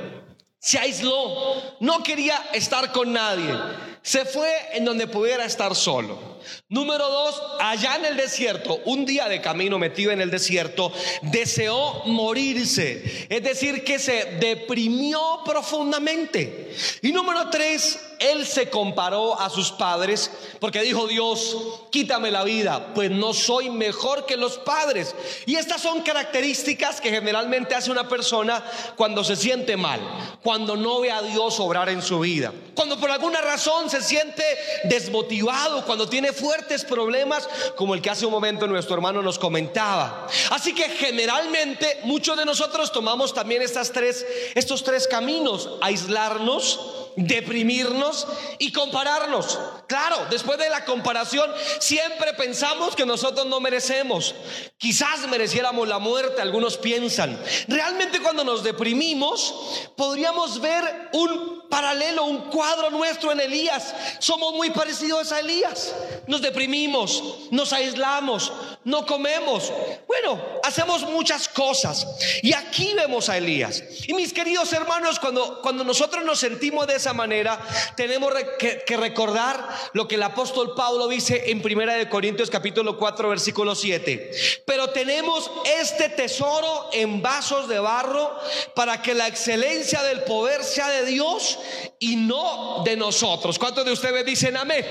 Se 0.60 0.78
aisló, 0.78 1.78
no 1.80 2.04
quería 2.04 2.50
estar 2.54 2.92
con 2.92 3.14
nadie. 3.14 3.58
Se 4.02 4.26
fue 4.26 4.52
en 4.74 4.86
donde 4.86 5.08
pudiera 5.08 5.46
estar 5.46 5.76
solo. 5.76 6.39
Número 6.70 7.08
dos, 7.08 7.42
allá 7.60 7.96
en 7.96 8.06
el 8.06 8.18
desierto, 8.18 8.80
un 8.86 9.06
día 9.06 9.28
de 9.28 9.42
camino 9.42 9.78
metido 9.78 10.12
en 10.12 10.22
el 10.22 10.32
desierto, 10.32 10.92
deseó 11.22 12.04
morirse. 12.06 13.28
Es 13.30 13.44
decir, 13.44 13.84
que 13.84 14.00
se 14.00 14.38
deprimió 14.40 15.42
profundamente. 15.46 16.74
Y 17.02 17.12
número 17.12 17.50
tres, 17.50 18.00
él 18.20 18.46
se 18.46 18.70
comparó 18.70 19.40
a 19.40 19.50
sus 19.50 19.72
padres 19.72 20.30
porque 20.60 20.82
dijo 20.82 21.08
Dios, 21.08 21.56
quítame 21.90 22.32
la 22.32 22.44
vida, 22.44 22.94
pues 22.94 23.10
no 23.10 23.34
soy 23.34 23.70
mejor 23.70 24.26
que 24.26 24.38
los 24.38 24.58
padres. 24.58 25.16
Y 25.46 25.56
estas 25.56 25.82
son 25.82 26.02
características 26.02 27.00
que 27.00 27.10
generalmente 27.10 27.76
hace 27.76 27.92
una 27.92 28.08
persona 28.08 28.64
cuando 28.96 29.24
se 29.24 29.36
siente 29.36 29.78
mal, 29.78 30.02
cuando 30.44 30.76
no 30.76 31.00
ve 31.00 31.12
a 31.12 31.22
Dios 31.22 31.60
obrar 31.60 31.90
en 31.90 32.02
su 32.02 32.20
vida, 32.20 32.54
cuando 32.76 33.00
por 33.00 33.10
alguna 33.10 33.42
razón 33.42 33.90
se 33.90 34.02
siente 34.02 34.44
desmotivado, 34.84 35.86
cuando 35.86 36.10
tiene 36.10 36.29
fuertes 36.34 36.84
problemas 36.84 37.48
como 37.76 37.94
el 37.94 38.02
que 38.02 38.10
hace 38.10 38.26
un 38.26 38.32
momento 38.32 38.68
nuestro 38.68 38.96
hermano 38.96 39.22
nos 39.22 39.40
comentaba. 39.40 40.28
Así 40.52 40.74
que 40.74 40.90
generalmente 40.90 42.00
muchos 42.04 42.38
de 42.38 42.46
nosotros 42.46 42.92
tomamos 42.92 43.34
también 43.34 43.62
estas 43.62 43.92
tres, 43.92 44.26
estos 44.56 44.84
tres 44.84 45.08
caminos, 45.08 45.70
aislarnos, 45.82 46.80
deprimirnos 47.16 48.28
y 48.60 48.72
compararnos. 48.72 49.60
Claro, 49.88 50.18
después 50.30 50.58
de 50.58 50.70
la 50.70 50.86
comparación 50.86 51.50
siempre 51.80 52.34
pensamos 52.34 52.96
que 52.96 53.06
nosotros 53.06 53.46
no 53.48 53.60
merecemos. 53.60 54.36
Quizás 54.78 55.28
mereciéramos 55.28 55.88
la 55.88 56.00
muerte, 56.00 56.42
algunos 56.42 56.78
piensan. 56.78 57.42
Realmente 57.68 58.22
cuando 58.22 58.44
nos 58.44 58.64
deprimimos 58.64 59.54
podríamos 59.96 60.62
ver 60.62 61.10
un 61.14 61.59
paralelo, 61.70 62.26
un 62.26 62.50
cuadro 62.50 62.90
nuestro 62.90 63.32
en 63.32 63.40
Elías. 63.40 63.94
Somos 64.20 64.54
muy 64.54 64.72
parecidos 64.72 65.32
a 65.32 65.40
Elías. 65.40 65.94
Nos 66.28 66.42
deprimimos, 66.42 67.24
nos 67.52 67.72
aislamos, 67.74 68.52
no 68.84 69.06
comemos. 69.06 69.72
Bueno, 70.08 70.42
hacemos 70.64 71.04
muchas 71.04 71.48
cosas. 71.48 72.08
Y 72.42 72.54
aquí 72.54 72.94
vemos 72.96 73.30
a 73.30 73.38
Elías. 73.38 73.84
Y 74.08 74.14
mis 74.14 74.34
queridos 74.34 74.74
hermanos, 74.74 75.20
cuando, 75.20 75.62
cuando 75.62 75.84
nosotros 75.84 76.24
nos 76.24 76.40
sentimos 76.40 76.88
de 76.88 76.96
esa 76.96 77.14
manera, 77.14 77.60
tenemos 77.96 78.34
que, 78.58 78.84
recordar 78.98 79.68
lo 79.94 80.08
que 80.08 80.16
el 80.16 80.24
apóstol 80.24 80.74
Pablo 80.76 81.08
dice 81.08 81.52
en 81.52 81.62
Primera 81.62 81.94
de 81.94 82.10
Corintios 82.10 82.50
capítulo 82.50 82.98
4 82.98 83.30
versículo 83.30 83.76
7. 83.76 84.32
Pero 84.66 84.90
tenemos 84.90 85.50
este 85.80 86.10
tesoro 86.10 86.90
en 86.92 87.22
vasos 87.22 87.68
de 87.68 87.80
barro 87.80 88.38
para 88.76 89.02
que 89.02 89.14
la 89.14 89.28
excelencia 89.28 90.02
del 90.04 90.24
poder 90.24 90.64
sea 90.64 90.90
de 90.90 91.06
Dios 91.06 91.59
y 92.00 92.16
no 92.16 92.84
de 92.84 92.96
nosotros. 92.96 93.58
¿Cuántos 93.60 93.86
de 93.86 93.92
ustedes 93.92 94.26
dicen 94.26 94.58
amén? 94.58 94.86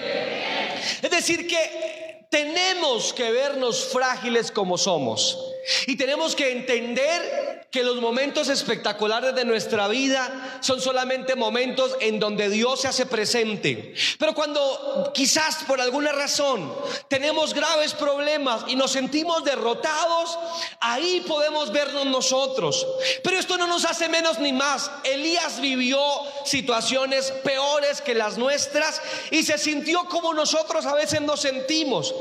Es 1.02 1.10
decir, 1.10 1.46
que 1.46 2.26
tenemos 2.30 3.12
que 3.12 3.30
vernos 3.30 3.84
frágiles 3.92 4.50
como 4.50 4.76
somos. 4.78 5.47
Y 5.86 5.96
tenemos 5.96 6.34
que 6.34 6.52
entender 6.52 7.66
que 7.70 7.82
los 7.82 8.00
momentos 8.00 8.48
espectaculares 8.48 9.34
de 9.34 9.44
nuestra 9.44 9.88
vida 9.88 10.58
son 10.60 10.80
solamente 10.80 11.36
momentos 11.36 11.96
en 12.00 12.18
donde 12.18 12.48
Dios 12.48 12.80
se 12.80 12.88
hace 12.88 13.04
presente. 13.04 13.94
Pero 14.18 14.34
cuando 14.34 15.12
quizás 15.14 15.64
por 15.66 15.80
alguna 15.80 16.12
razón 16.12 16.74
tenemos 17.08 17.52
graves 17.52 17.92
problemas 17.92 18.64
y 18.68 18.76
nos 18.76 18.92
sentimos 18.92 19.44
derrotados, 19.44 20.38
ahí 20.80 21.22
podemos 21.26 21.70
vernos 21.70 22.06
nosotros. 22.06 22.86
Pero 23.22 23.38
esto 23.38 23.58
no 23.58 23.66
nos 23.66 23.84
hace 23.84 24.08
menos 24.08 24.38
ni 24.38 24.52
más. 24.52 24.90
Elías 25.04 25.60
vivió 25.60 26.00
situaciones 26.46 27.30
peores 27.44 28.00
que 28.00 28.14
las 28.14 28.38
nuestras 28.38 29.02
y 29.30 29.42
se 29.42 29.58
sintió 29.58 30.04
como 30.06 30.32
nosotros 30.32 30.86
a 30.86 30.94
veces 30.94 31.20
nos 31.20 31.40
sentimos. 31.40 32.14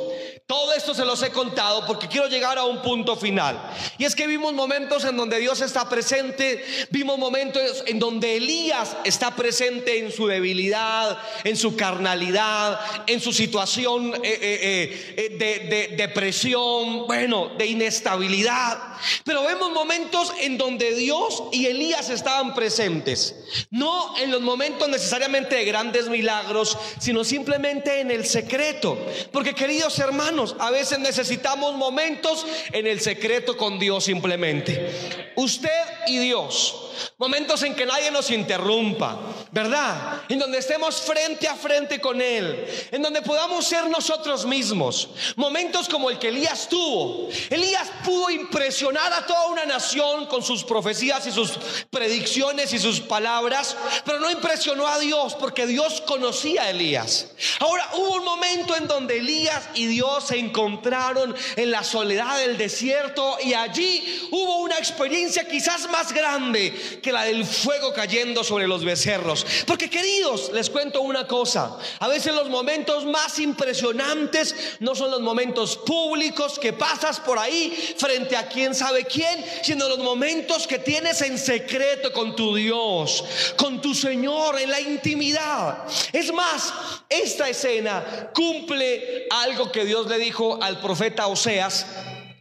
Todo 0.48 0.72
esto 0.72 0.94
se 0.94 1.04
los 1.04 1.22
he 1.24 1.32
contado 1.32 1.86
porque 1.86 2.08
quiero 2.08 2.30
llegar 2.30 2.58
a 2.58 2.63
un 2.63 2.82
punto 2.82 3.18
final. 3.18 3.60
Y 3.98 4.06
es 4.06 4.16
que 4.16 4.27
vimos 4.27 4.54
momentos 4.54 5.04
en 5.04 5.18
donde 5.18 5.39
Dios 5.39 5.60
está 5.60 5.89
presente, 5.89 6.63
vimos 6.89 7.20
momentos 7.20 7.84
en 7.86 8.00
donde 8.00 8.38
Elías 8.38 8.96
está 9.04 9.36
presente 9.36 10.00
en 10.00 10.10
su 10.10 10.25
debilidad, 10.25 11.18
en 11.44 11.58
su 11.58 11.75
carnalidad, 11.75 12.80
en 13.08 13.20
su 13.20 13.34
situación 13.34 14.13
eh, 14.24 14.39
eh, 14.42 15.16
eh, 15.18 15.38
de, 15.38 15.98
depresión, 15.98 17.08
bueno, 17.08 17.50
de 17.58 17.66
inestabilidad. 17.66 18.80
Pero 19.25 19.44
vemos 19.44 19.74
momentos 19.74 20.32
en 20.39 20.58
donde 20.58 20.96
Dios 20.96 21.44
y 21.51 21.66
Elías 21.66 22.10
estaban 22.10 22.54
presentes, 22.54 23.68
no 23.70 24.18
en 24.18 24.32
los 24.32 24.39
momentos 24.39 24.88
necesariamente 24.88 25.58
de 25.58 25.66
grandes 25.66 26.08
milagros, 26.08 26.77
sino 27.00 27.25
simplemente 27.25 28.00
en 28.00 28.12
el 28.12 28.25
secreto. 28.25 28.98
Porque 29.34 29.54
queridos 29.54 30.00
hermanos, 30.00 30.37
a 30.60 30.72
veces 30.72 31.00
necesitamos 31.00 31.75
momentos 31.75 32.46
en 32.72 32.88
el 32.88 33.00
secreto 33.00 33.58
con 33.58 33.79
Dios 33.79 34.03
simplemente. 34.03 35.32
Usted 35.36 35.70
y 36.08 36.17
Dios. 36.17 36.87
Momentos 37.18 37.63
en 37.63 37.75
que 37.75 37.86
nadie 37.86 38.12
nos 38.12 38.30
interrumpa, 38.32 39.20
¿verdad? 39.51 40.22
En 40.30 40.39
donde 40.39 40.60
estemos 40.60 41.01
frente 41.01 41.48
a 41.48 41.56
frente 41.56 42.00
con 42.00 42.22
Él, 42.22 42.66
en 42.92 43.01
donde 43.01 43.22
podamos 43.22 43.66
ser 43.66 43.88
nosotros 43.88 44.46
mismos. 44.46 45.10
Momentos 45.36 45.89
como 45.89 46.10
el 46.10 46.20
que 46.20 46.30
Elías 46.30 46.68
tuvo. 46.70 47.30
Elías 47.50 47.89
pudo 48.04 48.30
impresionar 48.30 49.12
a 49.13 49.25
toda 49.25 49.48
una 49.48 49.66
nación 49.66 50.27
con 50.27 50.44
sus 50.44 50.63
profecías 50.63 51.25
y 51.27 51.32
sus 51.32 51.51
predicciones 51.89 52.74
y 52.74 52.80
sus 52.80 53.00
palabras, 53.00 53.75
pero 54.06 54.20
no 54.20 54.30
impresionó 54.30 54.88
a 54.88 55.00
Dios 55.00 55.36
porque 55.36 55.66
Dios 55.66 56.01
conocía 56.01 56.63
a 56.63 56.70
Elías. 56.70 57.27
Ahora 57.60 57.89
hubo 57.96 58.16
un 58.16 58.25
momento 58.25 58.75
en 58.75 58.88
donde 58.88 59.18
Elías 59.18 59.70
y 59.74 59.88
Dios 59.88 60.27
se 60.27 60.38
encontraron 60.38 61.36
en 61.56 61.72
la 61.72 61.84
soledad 61.84 62.38
del 62.38 62.58
desierto 62.58 63.38
y 63.44 63.54
allí 63.54 64.27
hubo 64.32 64.58
una 64.58 64.77
experiencia 64.77 65.48
quizás 65.48 65.89
más 65.89 66.13
grande 66.13 66.87
que 67.01 67.12
la 67.12 67.24
del 67.24 67.46
fuego 67.46 67.94
cayendo 67.94 68.44
sobre 68.44 68.67
los 68.67 68.84
becerros. 68.84 69.46
Porque 69.65 69.89
queridos, 69.89 70.51
les 70.53 70.70
cuento 70.70 71.01
una 71.01 71.27
cosa. 71.27 71.77
A 72.00 72.08
veces 72.08 72.34
los 72.34 72.50
momentos 72.50 73.06
más 73.06 73.39
impresionantes 73.39 74.56
no 74.79 74.96
son 74.96 75.12
los 75.12 75.22
momentos 75.22 75.77
públicos 75.77 76.60
que 76.60 76.74
pasas 76.74 77.20
por 77.20 77.39
ahí 77.39 77.96
frente 77.98 78.36
a 78.36 78.48
quién 78.48 78.75
sabe 78.75 79.06
quién, 79.06 79.44
sino 79.63 79.88
los 79.88 80.00
momentos 80.00 80.67
que 80.67 80.79
tienes 80.79 81.22
en 81.22 81.38
secreto 81.38 82.12
con 82.12 82.36
tu 82.36 82.56
Dios, 82.56 83.24
con 83.58 83.82
tu 83.82 83.94
Señor, 83.94 84.60
en 84.60 84.72
la 84.72 84.79
intimidad. 84.79 85.86
Es 86.13 86.32
más, 86.34 86.74
esta 87.10 87.50
escena 87.50 88.32
cumple 88.34 89.27
algo 89.29 89.72
que 89.72 89.86
Dios 89.86 90.08
le 90.08 90.17
dijo 90.17 90.62
al 90.62 90.79
profeta 90.79 91.27
Oseas 91.27 91.86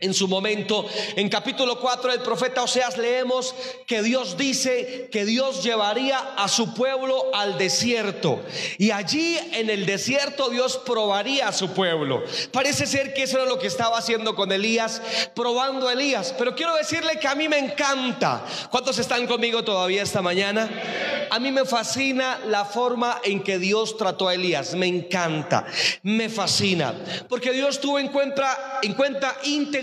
en 0.00 0.12
su 0.12 0.29
momento. 0.29 0.87
En 1.17 1.29
capítulo 1.29 1.81
4 1.81 2.12
del 2.12 2.21
profeta 2.21 2.62
Oseas 2.62 2.99
leemos 2.99 3.55
que 3.87 4.03
Dios 4.03 4.37
dice 4.37 5.09
que 5.11 5.25
Dios 5.25 5.62
llevaría 5.62 6.19
a 6.37 6.49
su 6.49 6.75
pueblo 6.75 7.31
al 7.35 7.57
desierto. 7.59 8.43
Y 8.79 8.91
allí 8.91 9.38
en 9.53 9.71
el 9.71 9.87
desierto 9.87 10.50
Dios 10.50 10.79
probaría 10.85 11.49
a 11.49 11.53
su 11.53 11.71
pueblo. 11.71 12.23
Parece 12.53 12.87
ser 12.87 13.15
que 13.15 13.23
eso 13.23 13.38
era 13.38 13.47
lo 13.47 13.59
que 13.59 13.67
estaba 13.67 13.99
haciendo 13.99 14.35
con 14.35 14.53
Elías, 14.53 15.00
probando 15.35 15.88
a 15.88 15.93
Elías. 15.93 16.35
Pero 16.37 16.55
quiero 16.55 16.75
decirle 16.76 17.19
que 17.19 17.29
a 17.29 17.35
mí 17.35 17.49
me 17.49 17.59
encanta. 17.59 18.45
¿Cuántos 18.71 18.99
están 18.99 19.26
conmigo 19.26 19.65
todavía 19.65 20.03
esta 20.03 20.23
mañana? 20.23 20.69
A 21.31 21.38
mí 21.38 21.50
me 21.50 21.65
fascina 21.65 22.41
la 22.47 22.65
forma 22.65 23.21
en 23.25 23.43
que 23.43 23.59
Dios 23.59 23.97
trató 23.97 24.29
a 24.29 24.35
Elías. 24.35 24.75
Me 24.75 24.87
encanta. 24.87 25.67
Me 26.03 26.29
fascina. 26.29 26.95
Porque 27.29 27.53
Dios 27.53 27.81
tuvo 27.81 27.99
en 27.99 28.09
cuenta, 28.09 28.79
en 28.83 28.95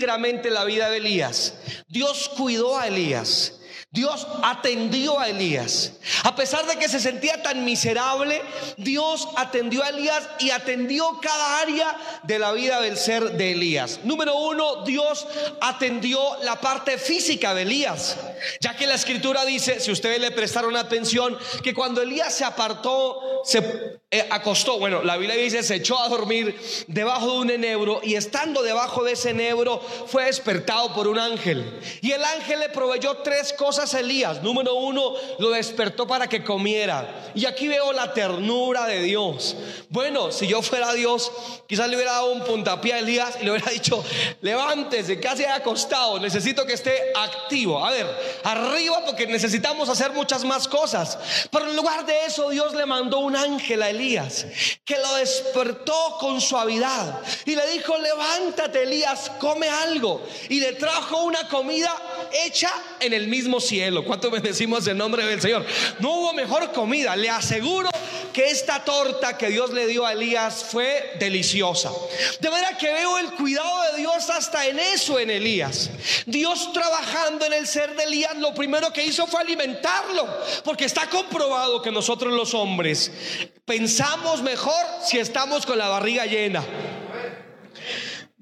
la 0.06 0.66
vida 0.66 0.90
de 0.90 0.98
Elías. 0.98 1.56
Dios 1.88 2.30
cuidó 2.36 2.78
a 2.78 2.88
Elías. 2.88 3.60
Dios 3.94 4.26
atendió 4.42 5.20
a 5.20 5.30
Elías. 5.30 5.94
A 6.24 6.36
pesar 6.36 6.66
de 6.66 6.78
que 6.78 6.90
se 6.90 7.00
sentía 7.00 7.44
tan 7.44 7.64
miserable, 7.64 8.42
Dios 8.76 9.28
atendió 9.36 9.84
a 9.84 9.90
Elías 9.90 10.28
y 10.40 10.50
atendió 10.50 11.20
cada 11.22 11.60
área 11.60 11.96
de 12.24 12.40
la 12.40 12.52
vida 12.54 12.82
del 12.82 12.98
ser 12.98 13.34
de 13.34 13.52
Elías. 13.52 14.00
Número 14.04 14.36
uno, 14.36 14.84
Dios 14.84 15.28
atendió 15.62 16.20
la 16.42 16.60
parte 16.60 16.98
física 16.98 17.54
de 17.54 17.62
Elías. 17.62 18.18
Ya 18.62 18.76
que 18.76 18.88
la 18.88 18.96
escritura 18.96 19.46
dice, 19.46 19.80
si 19.80 19.92
ustedes 19.92 20.20
le 20.20 20.32
prestaron 20.32 20.76
atención, 20.76 21.38
que 21.64 21.76
cuando 21.76 22.02
Elías 22.02 22.34
se 22.34 22.46
apartó, 22.46 23.44
se 23.46 24.02
acostó, 24.30 24.78
bueno, 24.78 25.02
la 25.04 25.18
Biblia 25.18 25.36
dice, 25.36 25.64
se 25.64 25.76
echó 25.76 26.00
a 26.00 26.08
dormir 26.08 26.56
debajo 26.88 27.32
de 27.32 27.38
un 27.40 27.50
enebro 27.50 28.02
y 28.04 28.16
estando 28.16 28.62
debajo 28.62 29.04
de 29.04 29.14
ese 29.14 29.32
enebro 29.32 29.82
fue 30.08 30.26
despertado 30.26 30.94
por 30.94 31.08
un 31.08 31.18
ángel. 31.18 31.80
Y 32.02 32.12
el 32.12 32.24
ángel 32.24 32.60
le 32.60 32.70
proveyó 32.70 33.18
tres 33.18 33.54
cosas 33.54 33.94
Elías. 33.94 34.44
Número 34.44 34.76
uno, 34.76 35.14
lo 35.40 35.50
despertó 35.50 36.06
para 36.06 36.28
que 36.28 36.44
comiera. 36.44 37.32
Y 37.34 37.46
aquí 37.46 37.68
veo 37.68 37.92
la 37.94 38.14
ternura 38.14 38.86
de 38.86 39.02
Dios. 39.02 39.56
Bueno, 39.90 40.32
si 40.32 40.48
yo 40.48 40.62
fuera 40.62 40.94
Dios, 40.94 41.32
quizás 41.68 41.90
le 41.90 41.96
hubiera 41.96 42.14
dado 42.14 42.34
un 42.34 42.44
puntapié 42.44 42.94
a 42.94 43.00
Elías 43.00 43.38
y 43.42 43.46
le 43.46 43.52
hubiera 43.52 43.72
dicho, 43.72 44.04
levántese, 44.42 45.20
casi 45.20 45.44
haya 45.44 45.56
acostado, 45.56 46.20
necesito 46.20 46.66
que 46.66 46.74
esté 46.74 47.12
activo. 47.16 47.84
A 47.84 47.92
ver, 47.92 48.08
arriba 48.44 49.04
porque 49.06 49.26
necesitamos 49.26 49.90
hacer 49.90 50.12
muchas 50.12 50.44
más 50.44 50.68
cosas. 50.68 51.18
Pero 51.52 51.70
en 51.70 51.76
lugar 51.76 52.06
de 52.06 52.26
eso, 52.26 52.50
Dios 52.50 52.74
le 52.76 52.86
mandó 52.86 53.20
un 53.20 53.36
ángel 53.36 53.82
a 53.82 53.90
Elías 53.90 54.03
que 54.84 54.98
lo 54.98 55.16
despertó 55.16 56.18
con 56.20 56.42
suavidad 56.42 57.22
y 57.46 57.56
le 57.56 57.66
dijo, 57.72 57.98
levántate 57.98 58.84
Elías, 58.84 59.32
come 59.40 59.70
algo. 59.70 60.22
Y 60.50 60.60
le 60.60 60.74
trajo 60.74 61.24
una 61.24 61.48
comida 61.48 61.96
hecha 62.46 62.72
en 63.00 63.14
el 63.14 63.28
mismo 63.28 63.60
cielo. 63.60 64.04
¿Cuánto 64.04 64.30
bendecimos 64.30 64.86
el 64.88 64.98
nombre 64.98 65.26
del 65.26 65.42
Señor? 65.42 65.66
No 66.00 66.14
hubo 66.14 66.34
mejor 66.34 66.72
comida. 66.72 67.16
Le 67.16 67.30
aseguro 67.30 67.90
que 68.34 68.50
esta 68.50 68.84
torta 68.84 69.38
que 69.38 69.50
Dios 69.50 69.72
le 69.72 69.88
dio 69.88 70.06
a 70.06 70.14
Elías 70.14 70.66
fue 70.70 71.14
deliciosa. 71.20 71.92
De 72.40 72.50
manera 72.50 72.78
que 72.78 72.92
veo 72.92 73.20
el 73.20 73.32
cuidado 73.34 73.92
de 73.92 74.00
Dios 74.00 74.30
hasta 74.30 74.68
en 74.68 74.80
eso 74.80 75.20
en 75.20 75.30
Elías. 75.30 75.90
Dios 76.26 76.74
trabajando 76.74 77.46
en 77.46 77.54
el 77.54 77.68
ser 77.68 77.96
de 77.96 78.04
Elías, 78.04 78.36
lo 78.38 78.54
primero 78.54 78.92
que 78.92 79.06
hizo 79.06 79.28
fue 79.28 79.42
alimentarlo. 79.42 80.28
Porque 80.64 80.86
está 80.86 81.10
comprobado 81.10 81.82
que 81.82 81.92
nosotros 81.92 82.34
los 82.34 82.54
hombres 82.54 83.12
pensamos 83.66 83.93
mejor 84.42 84.86
si 85.06 85.20
estamos 85.20 85.66
con 85.66 85.78
la 85.78 85.88
barriga 85.88 86.26
llena. 86.26 86.64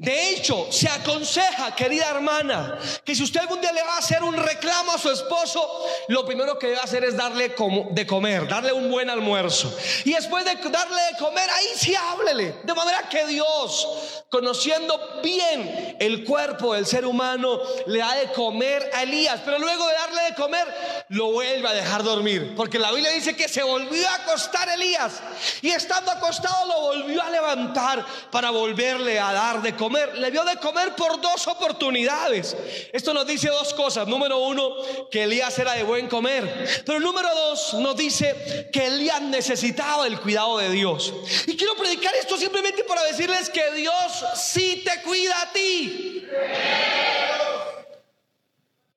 De 0.01 0.31
hecho, 0.31 0.65
se 0.71 0.89
aconseja, 0.89 1.75
querida 1.75 2.09
hermana, 2.09 2.79
que 3.05 3.13
si 3.13 3.21
usted 3.21 3.41
algún 3.41 3.61
día 3.61 3.71
le 3.71 3.83
va 3.83 3.97
a 3.97 3.99
hacer 3.99 4.23
un 4.23 4.35
reclamo 4.35 4.93
a 4.93 4.97
su 4.97 5.11
esposo, 5.11 5.63
lo 6.07 6.25
primero 6.25 6.57
que 6.57 6.69
debe 6.69 6.79
hacer 6.79 7.03
es 7.03 7.15
darle 7.15 7.53
de 7.91 8.07
comer, 8.07 8.47
darle 8.47 8.73
un 8.73 8.89
buen 8.89 9.11
almuerzo. 9.11 9.71
Y 10.03 10.13
después 10.13 10.43
de 10.43 10.55
darle 10.55 11.01
de 11.11 11.17
comer, 11.19 11.47
ahí 11.51 11.67
sí 11.75 11.93
háblele. 11.93 12.55
De 12.63 12.73
manera 12.73 13.07
que 13.09 13.27
Dios, 13.27 14.23
conociendo 14.27 15.19
bien 15.21 15.95
el 15.99 16.25
cuerpo 16.25 16.73
del 16.73 16.87
ser 16.87 17.05
humano, 17.05 17.59
le 17.85 17.99
da 17.99 18.15
de 18.15 18.31
comer 18.31 18.89
a 18.95 19.03
Elías. 19.03 19.41
Pero 19.45 19.59
luego 19.59 19.85
de 19.85 19.93
darle 19.93 20.21
de 20.29 20.33
comer, 20.33 21.05
lo 21.09 21.31
vuelve 21.31 21.67
a 21.67 21.73
dejar 21.73 22.01
dormir. 22.01 22.55
Porque 22.57 22.79
la 22.79 22.91
Biblia 22.91 23.11
dice 23.11 23.35
que 23.35 23.47
se 23.47 23.61
volvió 23.61 24.09
a 24.09 24.15
acostar 24.15 24.67
Elías. 24.67 25.21
Y 25.61 25.69
estando 25.69 26.09
acostado, 26.09 26.65
lo 26.65 26.81
volvió 26.81 27.21
a 27.21 27.29
levantar 27.29 28.03
para 28.31 28.49
volverle 28.49 29.19
a 29.19 29.31
dar 29.31 29.61
de 29.61 29.75
comer 29.75 29.90
le 29.91 30.31
dio 30.31 30.43
de 30.43 30.57
comer 30.57 30.95
por 30.95 31.19
dos 31.19 31.47
oportunidades. 31.47 32.55
Esto 32.91 33.13
nos 33.13 33.25
dice 33.25 33.49
dos 33.49 33.73
cosas. 33.73 34.07
Número 34.07 34.37
uno, 34.37 34.75
que 35.09 35.23
Elías 35.23 35.57
era 35.59 35.73
de 35.73 35.83
buen 35.83 36.07
comer. 36.07 36.83
Pero 36.85 36.99
número 36.99 37.33
dos, 37.33 37.73
nos 37.75 37.95
dice 37.95 38.69
que 38.71 38.87
Elías 38.87 39.21
necesitaba 39.21 40.07
el 40.07 40.19
cuidado 40.19 40.57
de 40.57 40.69
Dios. 40.69 41.13
Y 41.47 41.55
quiero 41.55 41.75
predicar 41.75 42.13
esto 42.15 42.37
simplemente 42.37 42.83
para 42.83 43.03
decirles 43.03 43.49
que 43.49 43.71
Dios 43.71 44.25
sí 44.35 44.83
te 44.85 45.01
cuida 45.01 45.41
a 45.41 45.51
ti. 45.51 46.27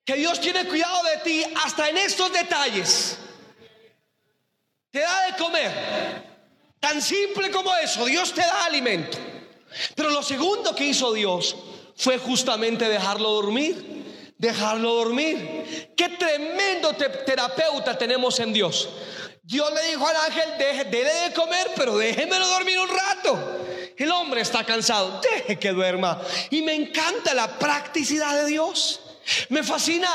Que 0.03 0.13
Dios 0.15 0.39
tiene 0.39 0.65
cuidado 0.65 1.03
de 1.03 1.17
ti 1.17 1.43
hasta 1.63 1.89
en 1.89 1.97
estos 1.97 2.31
detalles. 2.31 3.17
Te 4.91 4.99
da 4.99 5.25
de 5.25 5.35
comer. 5.35 6.25
Tan 6.79 7.01
simple 7.01 7.49
como 7.49 7.75
eso, 7.77 8.05
Dios 8.05 8.31
te 8.33 8.41
da 8.41 8.65
alimento. 8.65 9.34
Pero 9.95 10.09
lo 10.09 10.23
segundo 10.23 10.75
que 10.75 10.85
hizo 10.85 11.13
Dios 11.13 11.55
fue 11.95 12.17
justamente 12.17 12.87
dejarlo 12.89 13.31
dormir. 13.31 14.33
Dejarlo 14.37 14.95
dormir. 14.95 15.93
Qué 15.95 16.09
tremendo 16.09 16.93
terapeuta 16.93 17.97
tenemos 17.97 18.39
en 18.39 18.51
Dios. 18.51 18.89
Dios 19.43 19.71
le 19.73 19.91
dijo 19.91 20.07
al 20.07 20.15
ángel, 20.15 20.57
deje, 20.57 20.85
de 20.85 21.33
comer, 21.33 21.71
pero 21.75 21.97
déjemelo 21.97 22.47
dormir 22.47 22.79
un 22.79 22.89
rato. 22.89 23.61
El 23.95 24.11
hombre 24.11 24.41
está 24.41 24.65
cansado, 24.65 25.21
deje 25.21 25.59
que 25.59 25.69
duerma. 25.69 26.19
Y 26.49 26.63
me 26.63 26.73
encanta 26.73 27.33
la 27.33 27.59
practicidad 27.59 28.43
de 28.43 28.47
Dios. 28.47 29.01
Me 29.49 29.63
fascina 29.63 30.09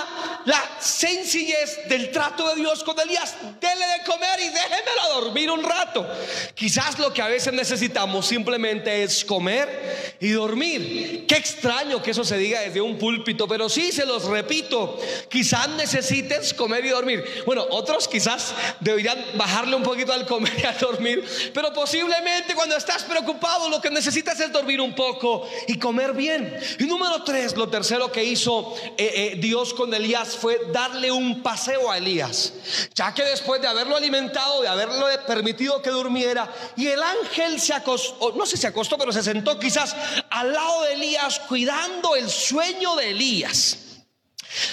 la 0.44 0.62
sencillez 0.80 1.88
del 1.88 2.10
trato 2.10 2.48
de 2.48 2.56
Dios 2.56 2.84
con 2.84 2.98
Elías. 3.00 3.34
Dele 3.60 3.86
de 3.98 4.04
comer 4.04 4.38
y 4.40 4.48
déjemelo 4.48 5.20
dormir 5.20 5.50
un 5.50 5.62
rato. 5.62 6.06
Quizás 6.54 6.98
lo 6.98 7.12
que 7.12 7.22
a 7.22 7.28
veces 7.28 7.52
necesitamos 7.52 8.26
simplemente 8.26 9.02
es 9.02 9.24
comer 9.24 10.16
y 10.20 10.30
dormir. 10.30 11.26
Qué 11.26 11.36
extraño 11.36 12.02
que 12.02 12.12
eso 12.12 12.24
se 12.24 12.38
diga 12.38 12.60
desde 12.60 12.80
un 12.80 12.98
púlpito, 12.98 13.48
pero 13.48 13.68
sí 13.68 13.90
se 13.90 14.06
los 14.06 14.24
repito. 14.24 14.98
Quizás 15.28 15.68
necesites 15.70 16.54
comer 16.54 16.84
y 16.84 16.90
dormir. 16.90 17.24
Bueno, 17.46 17.66
otros 17.70 18.06
quizás 18.06 18.54
deberían 18.80 19.18
bajarle 19.34 19.74
un 19.74 19.82
poquito 19.82 20.12
al 20.12 20.26
comer 20.26 20.52
y 20.62 20.66
al 20.66 20.78
dormir, 20.78 21.24
pero 21.52 21.72
posiblemente 21.72 22.54
cuando 22.54 22.76
estás 22.76 23.02
preocupado 23.04 23.68
lo 23.68 23.80
que 23.80 23.90
necesitas 23.90 24.38
es 24.40 24.52
dormir 24.52 24.80
un 24.80 24.94
poco 24.94 25.48
y 25.66 25.78
comer 25.78 26.12
bien. 26.12 26.56
Y 26.78 26.84
número 26.84 27.22
tres, 27.24 27.56
lo 27.56 27.68
tercero 27.68 28.12
que 28.12 28.22
hizo 28.22 28.74
eh, 29.02 29.12
eh, 29.14 29.36
Dios 29.38 29.72
con 29.72 29.94
Elías 29.94 30.36
fue 30.36 30.60
darle 30.70 31.10
un 31.10 31.42
paseo 31.42 31.90
a 31.90 31.96
Elías, 31.96 32.52
ya 32.94 33.14
que 33.14 33.24
después 33.24 33.58
de 33.62 33.66
haberlo 33.66 33.96
alimentado, 33.96 34.60
de 34.60 34.68
haberlo 34.68 35.06
permitido 35.26 35.80
que 35.80 35.88
durmiera, 35.88 36.52
y 36.76 36.86
el 36.86 37.02
ángel 37.02 37.58
se 37.58 37.72
acostó, 37.72 38.34
no 38.36 38.44
sé 38.44 38.56
si 38.56 38.60
se 38.60 38.66
acostó, 38.66 38.98
pero 38.98 39.10
se 39.10 39.22
sentó 39.22 39.58
quizás 39.58 39.96
al 40.28 40.52
lado 40.52 40.82
de 40.82 40.92
Elías 40.92 41.40
cuidando 41.48 42.14
el 42.14 42.28
sueño 42.28 42.94
de 42.96 43.12
Elías. 43.12 43.89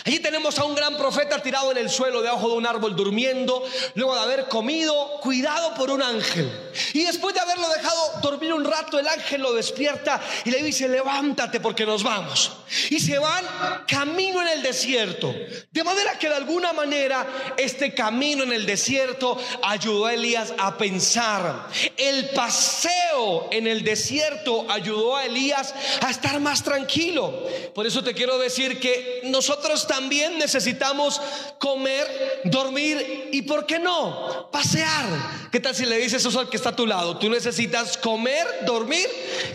Allí 0.05 0.19
tenemos 0.19 0.57
a 0.57 0.63
un 0.63 0.73
gran 0.73 0.97
profeta 0.97 1.41
tirado 1.41 1.71
en 1.71 1.77
el 1.77 1.89
suelo 1.89 2.21
debajo 2.21 2.49
de 2.49 2.55
un 2.55 2.65
árbol 2.65 2.95
durmiendo, 2.95 3.63
luego 3.93 4.15
de 4.15 4.21
haber 4.21 4.47
comido, 4.47 5.19
cuidado 5.21 5.75
por 5.75 5.91
un 5.91 6.01
ángel. 6.01 6.51
Y 6.93 7.03
después 7.03 7.35
de 7.35 7.41
haberlo 7.41 7.69
dejado 7.69 8.19
dormir 8.21 8.53
un 8.53 8.65
rato, 8.65 8.99
el 8.99 9.07
ángel 9.07 9.41
lo 9.41 9.53
despierta 9.53 10.19
y 10.45 10.51
le 10.51 10.63
dice, 10.63 10.87
levántate 10.87 11.59
porque 11.59 11.85
nos 11.85 12.03
vamos. 12.03 12.51
Y 12.89 12.99
se 12.99 13.19
van 13.19 13.45
camino 13.87 14.41
en 14.41 14.47
el 14.49 14.61
desierto. 14.63 15.33
De 15.71 15.83
manera 15.83 16.17
que 16.17 16.29
de 16.29 16.35
alguna 16.35 16.73
manera 16.73 17.53
este 17.57 17.93
camino 17.93 18.43
en 18.43 18.53
el 18.53 18.65
desierto 18.65 19.37
ayudó 19.61 20.07
a 20.07 20.13
Elías 20.13 20.53
a 20.57 20.77
pensar. 20.77 21.67
El 21.95 22.29
paseo 22.29 23.49
en 23.51 23.67
el 23.67 23.83
desierto 23.83 24.65
ayudó 24.69 25.15
a 25.15 25.25
Elías 25.25 25.73
a 26.01 26.09
estar 26.09 26.39
más 26.39 26.63
tranquilo. 26.63 27.43
Por 27.73 27.85
eso 27.85 28.03
te 28.03 28.13
quiero 28.13 28.37
decir 28.37 28.79
que 28.79 29.21
nosotros 29.25 29.66
también 29.87 30.37
necesitamos 30.37 31.21
comer, 31.59 32.41
dormir 32.45 33.29
y, 33.31 33.41
¿por 33.43 33.65
qué 33.65 33.79
no? 33.79 34.49
Pasear. 34.51 35.05
¿Qué 35.51 35.59
tal 35.59 35.75
si 35.75 35.85
le 35.85 35.97
dices 35.97 36.23
eso 36.25 36.39
al 36.39 36.49
que 36.49 36.57
está 36.57 36.69
a 36.69 36.75
tu 36.75 36.87
lado? 36.87 37.17
Tú 37.17 37.29
necesitas 37.29 37.97
comer, 37.97 38.47
dormir 38.65 39.07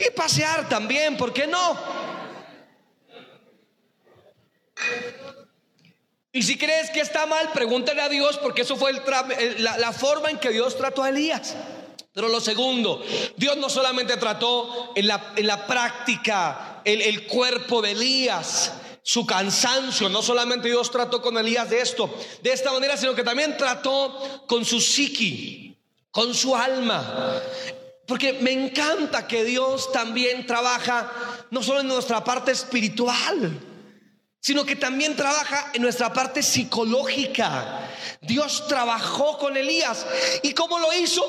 y 0.07 0.11
pasear 0.11 0.69
también, 0.69 1.17
¿por 1.17 1.33
qué 1.33 1.47
no? 1.47 1.79
Y 6.33 6.43
si 6.43 6.57
crees 6.57 6.91
que 6.91 7.01
está 7.01 7.27
mal, 7.27 7.51
pregúntale 7.53 8.03
a 8.03 8.09
Dios 8.09 8.39
porque 8.39 8.63
eso 8.63 8.77
fue 8.77 8.93
la, 8.93 9.93
forma 9.93 10.31
en 10.31 10.39
que 10.39 10.51
Dios 10.51 10.77
trató 10.77 11.03
a 11.03 11.11
Elías. 11.11 11.55
Pero 12.15 12.29
lo 12.29 12.41
segundo, 12.41 13.03
Dios 13.37 13.57
no 13.57 13.71
solamente 13.71 14.17
trató 14.19 14.93
en 14.95 15.07
la, 15.07 15.33
en 15.37 15.47
la 15.47 15.67
práctica 15.67 16.83
el 16.85 17.27
cuerpo 17.27 17.81
de 17.81 17.93
Elías, 17.93 18.73
su 19.03 19.27
cansancio. 19.27 20.09
No 20.09 20.23
solamente 20.23 20.69
Dios 20.69 20.91
trató 20.91 21.21
con 21.21 21.37
Elías 21.37 21.69
de 21.71 21.81
esto, 21.81 22.13
de 22.43 22.53
esta 22.53 22.73
manera, 22.73 22.97
sino 22.97 23.15
que 23.15 23.25
también 23.25 23.57
trató 23.57 24.45
con 24.47 24.65
su 24.65 24.81
psiqui, 24.81 25.77
con 26.11 26.35
su 26.35 26.55
alma. 26.57 27.41
Porque 28.07 28.35
me 28.35 28.53
encanta 28.53 29.27
que 29.27 29.45
Dios 29.45 29.93
también 29.93 30.47
trabaja 30.47 31.11
no 31.51 31.63
solo 31.63 31.81
en 31.81 31.89
nuestra 31.89 32.25
parte 32.25 32.53
espiritual, 32.53 33.61
sino 34.41 34.65
que 34.65 34.75
también 34.77 35.15
trabaja 35.15 35.71
en 35.73 35.83
nuestra 35.83 36.13
parte 36.13 36.43
psicológica. 36.43 37.89
Dios 38.21 38.67
trabajó 38.67 39.39
con 39.39 39.57
Elías. 39.57 40.05
¿Y 40.43 40.53
cómo 40.53 40.79
lo 40.79 40.93
hizo? 40.93 41.23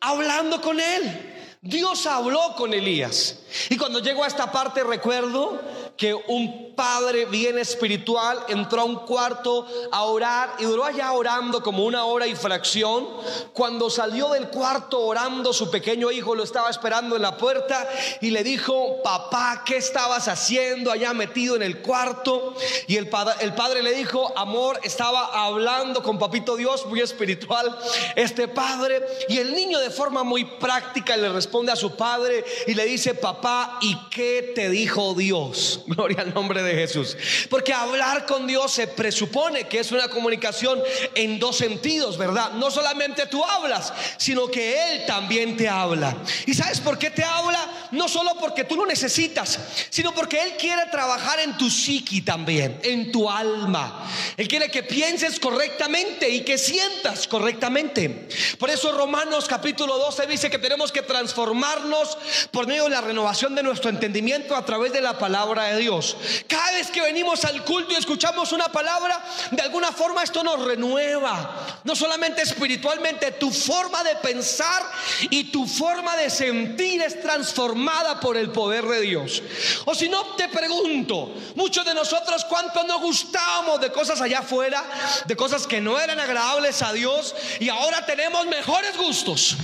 Hablando 0.00 0.60
con 0.60 0.78
él. 0.78 1.34
Dios 1.60 2.06
habló 2.06 2.54
con 2.56 2.72
Elías. 2.72 3.40
Y 3.68 3.76
cuando 3.76 3.98
llego 3.98 4.22
a 4.22 4.28
esta 4.28 4.52
parte 4.52 4.84
recuerdo 4.84 5.60
que 5.98 6.14
un 6.14 6.76
padre 6.76 7.26
bien 7.26 7.58
espiritual 7.58 8.38
entró 8.46 8.82
a 8.82 8.84
un 8.84 9.00
cuarto 9.00 9.66
a 9.90 10.04
orar 10.04 10.54
y 10.60 10.62
duró 10.62 10.84
allá 10.84 11.10
orando 11.10 11.60
como 11.60 11.84
una 11.84 12.04
hora 12.04 12.28
y 12.28 12.36
fracción. 12.36 13.04
Cuando 13.52 13.90
salió 13.90 14.28
del 14.28 14.46
cuarto 14.48 15.00
orando, 15.00 15.52
su 15.52 15.72
pequeño 15.72 16.12
hijo 16.12 16.36
lo 16.36 16.44
estaba 16.44 16.70
esperando 16.70 17.16
en 17.16 17.22
la 17.22 17.36
puerta 17.36 17.88
y 18.20 18.30
le 18.30 18.44
dijo, 18.44 19.02
papá, 19.02 19.64
¿qué 19.66 19.76
estabas 19.76 20.28
haciendo 20.28 20.92
allá 20.92 21.12
metido 21.14 21.56
en 21.56 21.64
el 21.64 21.82
cuarto? 21.82 22.54
Y 22.86 22.94
el 22.94 23.08
padre, 23.08 23.34
el 23.40 23.54
padre 23.54 23.82
le 23.82 23.92
dijo, 23.92 24.32
amor, 24.36 24.78
estaba 24.84 25.46
hablando 25.46 26.04
con 26.04 26.16
papito 26.16 26.54
Dios, 26.54 26.86
muy 26.86 27.00
espiritual, 27.00 27.76
este 28.14 28.46
padre. 28.46 29.04
Y 29.28 29.38
el 29.38 29.52
niño 29.52 29.80
de 29.80 29.90
forma 29.90 30.22
muy 30.22 30.44
práctica 30.44 31.16
le 31.16 31.28
responde 31.28 31.72
a 31.72 31.76
su 31.76 31.96
padre 31.96 32.44
y 32.68 32.74
le 32.74 32.84
dice, 32.84 33.14
papá, 33.14 33.80
¿y 33.80 33.96
qué 34.10 34.52
te 34.54 34.70
dijo 34.70 35.14
Dios? 35.14 35.80
Gloria 35.96 36.20
al 36.20 36.34
nombre 36.34 36.62
de 36.62 36.74
Jesús. 36.74 37.16
Porque 37.48 37.72
hablar 37.72 38.26
con 38.26 38.46
Dios 38.46 38.72
se 38.72 38.86
presupone 38.86 39.64
que 39.64 39.78
es 39.78 39.90
una 39.90 40.08
comunicación 40.08 40.82
en 41.14 41.38
dos 41.38 41.56
sentidos, 41.56 42.18
¿verdad? 42.18 42.52
No 42.52 42.70
solamente 42.70 43.26
tú 43.26 43.42
hablas, 43.42 43.92
sino 44.18 44.48
que 44.48 44.92
Él 44.92 45.06
también 45.06 45.56
te 45.56 45.66
habla. 45.66 46.14
¿Y 46.46 46.52
sabes 46.52 46.80
por 46.80 46.98
qué 46.98 47.10
te 47.10 47.24
habla? 47.24 47.88
No 47.90 48.06
solo 48.06 48.32
porque 48.38 48.64
tú 48.64 48.76
lo 48.76 48.84
necesitas, 48.84 49.58
sino 49.88 50.14
porque 50.14 50.42
Él 50.42 50.52
quiere 50.58 50.82
trabajar 50.90 51.40
en 51.40 51.56
tu 51.56 51.70
psiqui 51.70 52.20
también, 52.20 52.78
en 52.82 53.10
tu 53.10 53.30
alma. 53.30 54.06
Él 54.36 54.46
quiere 54.46 54.70
que 54.70 54.82
pienses 54.82 55.40
correctamente 55.40 56.28
y 56.28 56.42
que 56.42 56.58
sientas 56.58 57.26
correctamente. 57.26 58.28
Por 58.58 58.68
eso 58.68 58.92
Romanos 58.92 59.46
capítulo 59.48 59.96
12 59.96 60.26
dice 60.26 60.50
que 60.50 60.58
tenemos 60.58 60.92
que 60.92 61.00
transformarnos 61.00 62.18
por 62.50 62.66
medio 62.66 62.84
de 62.84 62.90
la 62.90 63.00
renovación 63.00 63.54
de 63.54 63.62
nuestro 63.62 63.88
entendimiento 63.88 64.54
a 64.54 64.66
través 64.66 64.92
de 64.92 65.00
la 65.00 65.18
palabra 65.18 65.64
de 65.64 65.77
Dios. 65.78 66.16
Cada 66.46 66.72
vez 66.72 66.90
que 66.90 67.00
venimos 67.00 67.44
al 67.44 67.64
culto 67.64 67.92
y 67.92 67.96
escuchamos 67.96 68.52
una 68.52 68.68
palabra, 68.68 69.22
de 69.50 69.62
alguna 69.62 69.92
forma 69.92 70.22
esto 70.22 70.42
nos 70.44 70.64
renueva. 70.64 71.80
No 71.84 71.96
solamente 71.96 72.42
espiritualmente, 72.42 73.32
tu 73.32 73.50
forma 73.50 74.02
de 74.04 74.16
pensar 74.16 74.82
y 75.30 75.44
tu 75.44 75.66
forma 75.66 76.16
de 76.16 76.30
sentir 76.30 77.02
es 77.02 77.20
transformada 77.20 78.20
por 78.20 78.36
el 78.36 78.50
poder 78.50 78.84
de 78.86 79.00
Dios. 79.00 79.42
O 79.86 79.94
si 79.94 80.08
no, 80.08 80.24
te 80.36 80.48
pregunto, 80.48 81.34
muchos 81.54 81.84
de 81.84 81.94
nosotros 81.94 82.44
cuánto 82.44 82.82
nos 82.84 83.00
gustábamos 83.00 83.80
de 83.80 83.90
cosas 83.90 84.20
allá 84.20 84.40
afuera, 84.40 84.84
de 85.26 85.36
cosas 85.36 85.66
que 85.66 85.80
no 85.80 85.98
eran 85.98 86.20
agradables 86.20 86.82
a 86.82 86.92
Dios 86.92 87.34
y 87.60 87.68
ahora 87.68 88.04
tenemos 88.04 88.46
mejores 88.46 88.96
gustos. 88.96 89.56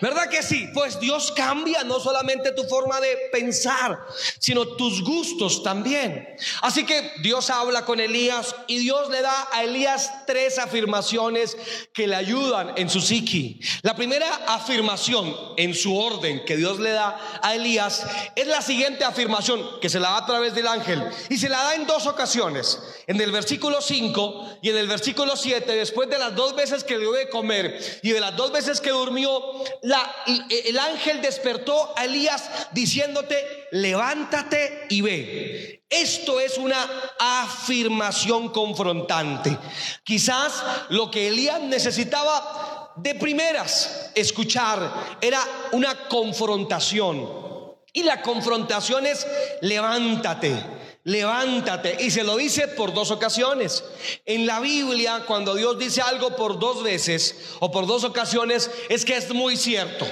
¿Verdad 0.00 0.28
que 0.28 0.42
sí? 0.42 0.68
Pues 0.74 1.00
Dios 1.00 1.32
cambia 1.32 1.82
no 1.84 1.98
solamente 1.98 2.52
tu 2.52 2.64
forma 2.64 3.00
de 3.00 3.16
pensar, 3.32 3.98
sino 4.38 4.66
tus 4.66 5.02
gustos 5.02 5.62
también. 5.62 6.36
Así 6.60 6.84
que 6.84 7.12
Dios 7.22 7.48
habla 7.48 7.84
con 7.84 8.00
Elías 8.00 8.54
y 8.66 8.78
Dios 8.78 9.08
le 9.08 9.22
da 9.22 9.48
a 9.52 9.64
Elías 9.64 10.26
tres 10.26 10.58
afirmaciones 10.58 11.56
que 11.92 12.06
le 12.06 12.16
ayudan 12.16 12.72
en 12.76 12.90
su 12.90 13.00
psiqui. 13.00 13.60
La 13.82 13.96
primera 13.96 14.28
afirmación 14.48 15.34
en 15.56 15.74
su 15.74 15.96
orden 15.96 16.44
que 16.44 16.56
Dios 16.56 16.80
le 16.80 16.90
da 16.90 17.18
a 17.42 17.54
Elías 17.54 18.04
es 18.36 18.46
la 18.46 18.60
siguiente 18.60 19.04
afirmación 19.04 19.80
que 19.80 19.88
se 19.88 20.00
la 20.00 20.10
da 20.10 20.18
a 20.18 20.26
través 20.26 20.54
del 20.54 20.66
ángel 20.66 21.02
y 21.30 21.38
se 21.38 21.48
la 21.48 21.62
da 21.62 21.74
en 21.76 21.86
dos 21.86 22.06
ocasiones. 22.06 22.78
En 23.06 23.20
el 23.20 23.32
versículo 23.32 23.80
5 23.80 24.58
y 24.60 24.70
en 24.70 24.76
el 24.76 24.88
versículo 24.88 25.36
7, 25.36 25.74
después 25.74 26.08
de 26.10 26.18
las 26.18 26.34
dos 26.34 26.54
veces 26.54 26.84
que 26.84 26.94
le 26.94 27.00
dio 27.00 27.12
de 27.12 27.28
comer 27.28 28.00
y 28.02 28.10
de 28.10 28.20
las 28.20 28.36
dos 28.36 28.52
veces 28.52 28.80
que 28.80 28.90
durmió, 28.90 29.13
el 29.18 30.78
ángel 30.78 31.20
despertó 31.20 31.92
a 31.96 32.04
Elías 32.04 32.50
diciéndote, 32.72 33.68
levántate 33.72 34.86
y 34.90 35.00
ve. 35.00 35.84
Esto 35.88 36.40
es 36.40 36.58
una 36.58 36.88
afirmación 37.18 38.48
confrontante. 38.48 39.56
Quizás 40.02 40.64
lo 40.88 41.10
que 41.10 41.28
Elías 41.28 41.60
necesitaba 41.60 42.92
de 42.96 43.14
primeras 43.14 44.10
escuchar 44.14 45.18
era 45.20 45.40
una 45.72 46.08
confrontación. 46.08 47.44
Y 47.92 48.02
la 48.02 48.22
confrontación 48.22 49.06
es 49.06 49.26
levántate 49.60 50.83
levántate. 51.04 51.96
Y 52.00 52.10
se 52.10 52.24
lo 52.24 52.36
dice 52.36 52.68
por 52.68 52.92
dos 52.92 53.10
ocasiones. 53.10 53.84
En 54.26 54.46
la 54.46 54.60
Biblia, 54.60 55.24
cuando 55.26 55.54
Dios 55.54 55.78
dice 55.78 56.02
algo 56.02 56.34
por 56.36 56.58
dos 56.58 56.82
veces 56.82 57.54
o 57.60 57.70
por 57.70 57.86
dos 57.86 58.04
ocasiones, 58.04 58.70
es 58.88 59.04
que 59.04 59.16
es 59.16 59.32
muy 59.32 59.56
cierto. 59.56 60.06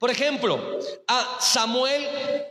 Por 0.00 0.10
ejemplo, 0.10 0.78
a 1.08 1.36
Samuel, 1.42 2.02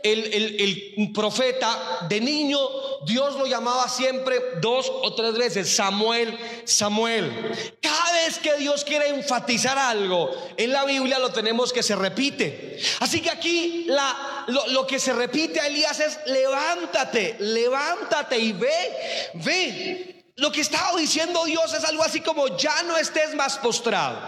el, 0.04 1.10
profeta 1.12 2.06
de 2.08 2.20
niño, 2.20 2.60
Dios 3.04 3.34
lo 3.34 3.44
llamaba 3.44 3.88
siempre 3.88 4.40
dos 4.60 4.88
o 4.88 5.12
tres 5.16 5.34
veces, 5.34 5.74
Samuel, 5.74 6.38
Samuel. 6.64 7.50
Cada 7.82 8.12
vez 8.12 8.38
que 8.38 8.54
Dios 8.54 8.84
quiere 8.84 9.08
enfatizar 9.08 9.76
algo 9.76 10.30
en 10.56 10.72
la 10.72 10.84
Biblia 10.84 11.18
lo 11.18 11.32
tenemos 11.32 11.72
que 11.72 11.82
se 11.82 11.96
repite. 11.96 12.78
Así 13.00 13.20
que 13.20 13.30
aquí 13.30 13.86
la, 13.88 14.44
lo, 14.46 14.68
lo 14.68 14.86
que 14.86 15.00
se 15.00 15.12
repite 15.12 15.58
a 15.58 15.66
Elías 15.66 15.98
es, 15.98 16.20
levántate, 16.26 17.34
levántate 17.40 18.38
y 18.38 18.52
ve, 18.52 19.30
ve. 19.34 20.19
Lo 20.40 20.50
que 20.50 20.62
estaba 20.62 20.98
diciendo 20.98 21.44
Dios 21.44 21.74
es 21.74 21.84
algo 21.84 22.02
así 22.02 22.20
como 22.20 22.56
ya 22.56 22.82
no 22.84 22.96
estés 22.96 23.34
más 23.34 23.58
postrado. 23.58 24.18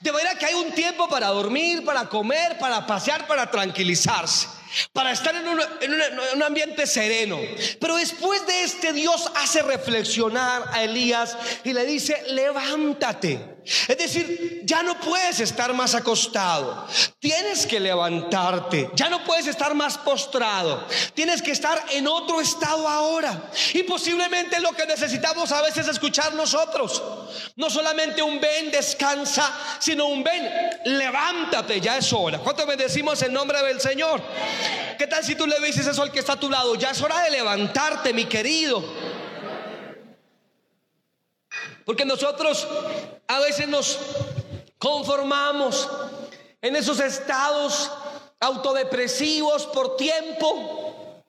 De 0.00 0.10
manera 0.10 0.34
que 0.36 0.46
hay 0.46 0.54
un 0.54 0.72
tiempo 0.72 1.08
para 1.08 1.28
dormir, 1.28 1.84
para 1.84 2.08
comer, 2.08 2.58
para 2.58 2.86
pasear, 2.86 3.26
para 3.26 3.50
tranquilizarse 3.50 4.48
para 4.92 5.12
estar 5.12 5.34
en 5.34 5.48
un, 5.48 6.42
ambiente 6.42 6.86
sereno. 6.86 7.38
Pero 7.80 7.96
después 7.96 8.46
de 8.46 8.64
este 8.64 8.92
Dios 8.92 9.30
hace 9.36 9.62
reflexionar 9.62 10.64
a 10.72 10.84
Elías 10.84 11.36
y 11.64 11.72
le 11.72 11.84
dice, 11.86 12.22
levántate. 12.28 13.57
Es 13.86 13.98
decir, 13.98 14.62
ya 14.64 14.82
no 14.82 14.98
puedes 14.98 15.40
estar 15.40 15.74
más 15.74 15.94
acostado, 15.94 16.86
tienes 17.18 17.66
que 17.66 17.78
levantarte, 17.78 18.90
ya 18.94 19.10
no 19.10 19.22
puedes 19.24 19.46
estar 19.46 19.74
más 19.74 19.98
postrado, 19.98 20.86
tienes 21.12 21.42
que 21.42 21.50
estar 21.50 21.84
en 21.90 22.06
otro 22.06 22.40
estado 22.40 22.88
ahora. 22.88 23.50
Y 23.74 23.82
posiblemente 23.82 24.58
lo 24.60 24.72
que 24.72 24.86
necesitamos 24.86 25.52
a 25.52 25.60
veces 25.60 25.86
escuchar 25.86 26.34
nosotros, 26.34 27.02
no 27.56 27.68
solamente 27.68 28.22
un 28.22 28.40
ven, 28.40 28.70
descansa, 28.70 29.52
sino 29.80 30.06
un 30.06 30.24
ven, 30.24 30.48
levántate, 30.84 31.80
ya 31.80 31.98
es 31.98 32.10
hora. 32.12 32.38
¿Cuánto 32.38 32.64
decimos 32.64 33.20
en 33.22 33.34
nombre 33.34 33.62
del 33.62 33.80
Señor? 33.80 34.22
¿Qué 34.96 35.06
tal 35.06 35.22
si 35.22 35.34
tú 35.34 35.46
le 35.46 35.60
dices 35.60 35.86
eso 35.86 36.02
al 36.02 36.10
que 36.10 36.20
está 36.20 36.34
a 36.34 36.40
tu 36.40 36.48
lado? 36.48 36.74
Ya 36.76 36.90
es 36.90 37.02
hora 37.02 37.20
de 37.22 37.30
levantarte, 37.30 38.14
mi 38.14 38.24
querido. 38.24 38.82
Porque 41.88 42.04
nosotros 42.04 42.68
a 43.28 43.40
veces 43.40 43.66
nos 43.66 43.98
conformamos 44.78 45.88
en 46.60 46.76
esos 46.76 47.00
estados 47.00 47.90
autodepresivos 48.40 49.64
por 49.68 49.96
tiempo. 49.96 51.22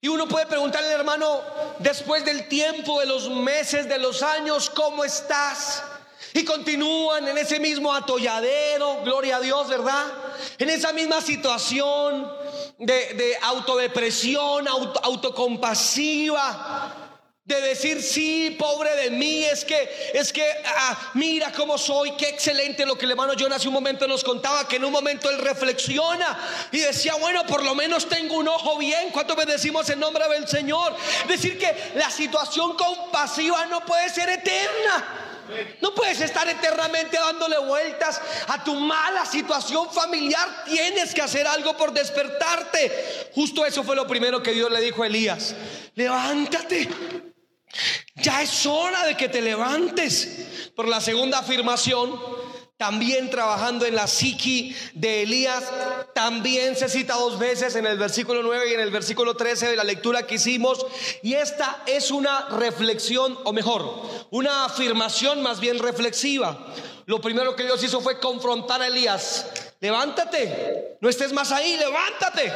Y 0.00 0.06
uno 0.06 0.28
puede 0.28 0.46
preguntarle, 0.46 0.92
hermano, 0.92 1.40
después 1.80 2.24
del 2.24 2.46
tiempo, 2.46 3.00
de 3.00 3.06
los 3.06 3.28
meses, 3.28 3.88
de 3.88 3.98
los 3.98 4.22
años, 4.22 4.70
¿cómo 4.70 5.04
estás? 5.04 5.82
Y 6.32 6.44
continúan 6.44 7.26
en 7.26 7.36
ese 7.36 7.58
mismo 7.58 7.92
atolladero, 7.92 9.00
gloria 9.02 9.38
a 9.38 9.40
Dios, 9.40 9.66
¿verdad? 9.66 10.04
En 10.58 10.70
esa 10.70 10.92
misma 10.92 11.20
situación 11.20 12.32
de, 12.78 13.36
autodepresión, 13.42 14.68
autocompasiva. 14.68 16.97
De 17.48 17.62
decir, 17.62 18.02
sí, 18.02 18.54
pobre 18.58 18.94
de 18.96 19.10
mí, 19.10 19.42
es 19.42 19.64
que, 19.64 20.10
es 20.12 20.34
que, 20.34 20.44
ah, 20.66 21.12
mira 21.14 21.50
cómo 21.50 21.78
soy, 21.78 22.12
qué 22.12 22.28
excelente 22.28 22.84
lo 22.84 22.98
que 22.98 23.06
el 23.06 23.12
hermano 23.12 23.32
John 23.38 23.50
hace 23.54 23.68
un 23.68 23.72
momento 23.72 24.06
nos 24.06 24.22
contaba, 24.22 24.68
que 24.68 24.76
en 24.76 24.84
un 24.84 24.92
momento 24.92 25.30
él 25.30 25.38
reflexiona 25.38 26.68
y 26.70 26.80
decía, 26.80 27.14
bueno, 27.14 27.46
por 27.46 27.64
lo 27.64 27.74
menos 27.74 28.06
tengo 28.06 28.36
un 28.36 28.48
ojo 28.48 28.76
bien, 28.76 29.08
¿cuánto 29.12 29.34
me 29.34 29.46
decimos 29.46 29.88
en 29.88 29.98
nombre 29.98 30.28
del 30.28 30.46
Señor? 30.46 30.94
Decir 31.26 31.58
que 31.58 31.74
la 31.94 32.10
situación 32.10 32.76
compasiva 32.76 33.64
no 33.64 33.82
puede 33.82 34.10
ser 34.10 34.28
eterna. 34.28 35.24
No 35.80 35.94
puedes 35.94 36.20
estar 36.20 36.46
eternamente 36.46 37.16
dándole 37.16 37.56
vueltas 37.58 38.20
a 38.48 38.62
tu 38.62 38.74
mala 38.74 39.24
situación 39.24 39.90
familiar. 39.90 40.64
Tienes 40.66 41.14
que 41.14 41.22
hacer 41.22 41.46
algo 41.46 41.74
por 41.78 41.94
despertarte. 41.94 43.30
Justo 43.34 43.64
eso 43.64 43.82
fue 43.82 43.96
lo 43.96 44.06
primero 44.06 44.42
que 44.42 44.52
Dios 44.52 44.70
le 44.70 44.82
dijo 44.82 45.02
a 45.02 45.06
Elías. 45.06 45.54
Levántate. 45.94 46.88
Ya 48.28 48.42
es 48.42 48.66
hora 48.66 49.06
de 49.06 49.16
que 49.16 49.30
te 49.30 49.40
levantes. 49.40 50.72
Por 50.76 50.86
la 50.86 51.00
segunda 51.00 51.38
afirmación, 51.38 52.20
también 52.76 53.30
trabajando 53.30 53.86
en 53.86 53.94
la 53.94 54.06
psiqui 54.06 54.76
de 54.92 55.22
Elías, 55.22 55.64
también 56.14 56.76
se 56.76 56.90
cita 56.90 57.14
dos 57.14 57.38
veces 57.38 57.74
en 57.74 57.86
el 57.86 57.96
versículo 57.96 58.42
9 58.42 58.68
y 58.68 58.74
en 58.74 58.80
el 58.80 58.90
versículo 58.90 59.34
13 59.34 59.68
de 59.68 59.76
la 59.76 59.82
lectura 59.82 60.26
que 60.26 60.34
hicimos. 60.34 60.84
Y 61.22 61.32
esta 61.32 61.82
es 61.86 62.10
una 62.10 62.50
reflexión, 62.50 63.38
o 63.44 63.54
mejor, 63.54 63.90
una 64.30 64.66
afirmación 64.66 65.40
más 65.40 65.58
bien 65.58 65.78
reflexiva. 65.78 66.66
Lo 67.06 67.22
primero 67.22 67.56
que 67.56 67.64
Dios 67.64 67.82
hizo 67.82 68.02
fue 68.02 68.20
confrontar 68.20 68.82
a 68.82 68.88
Elías. 68.88 69.46
Levántate, 69.80 70.96
no 71.00 71.08
estés 71.08 71.32
más 71.32 71.52
ahí, 71.52 71.76
levántate. 71.76 72.52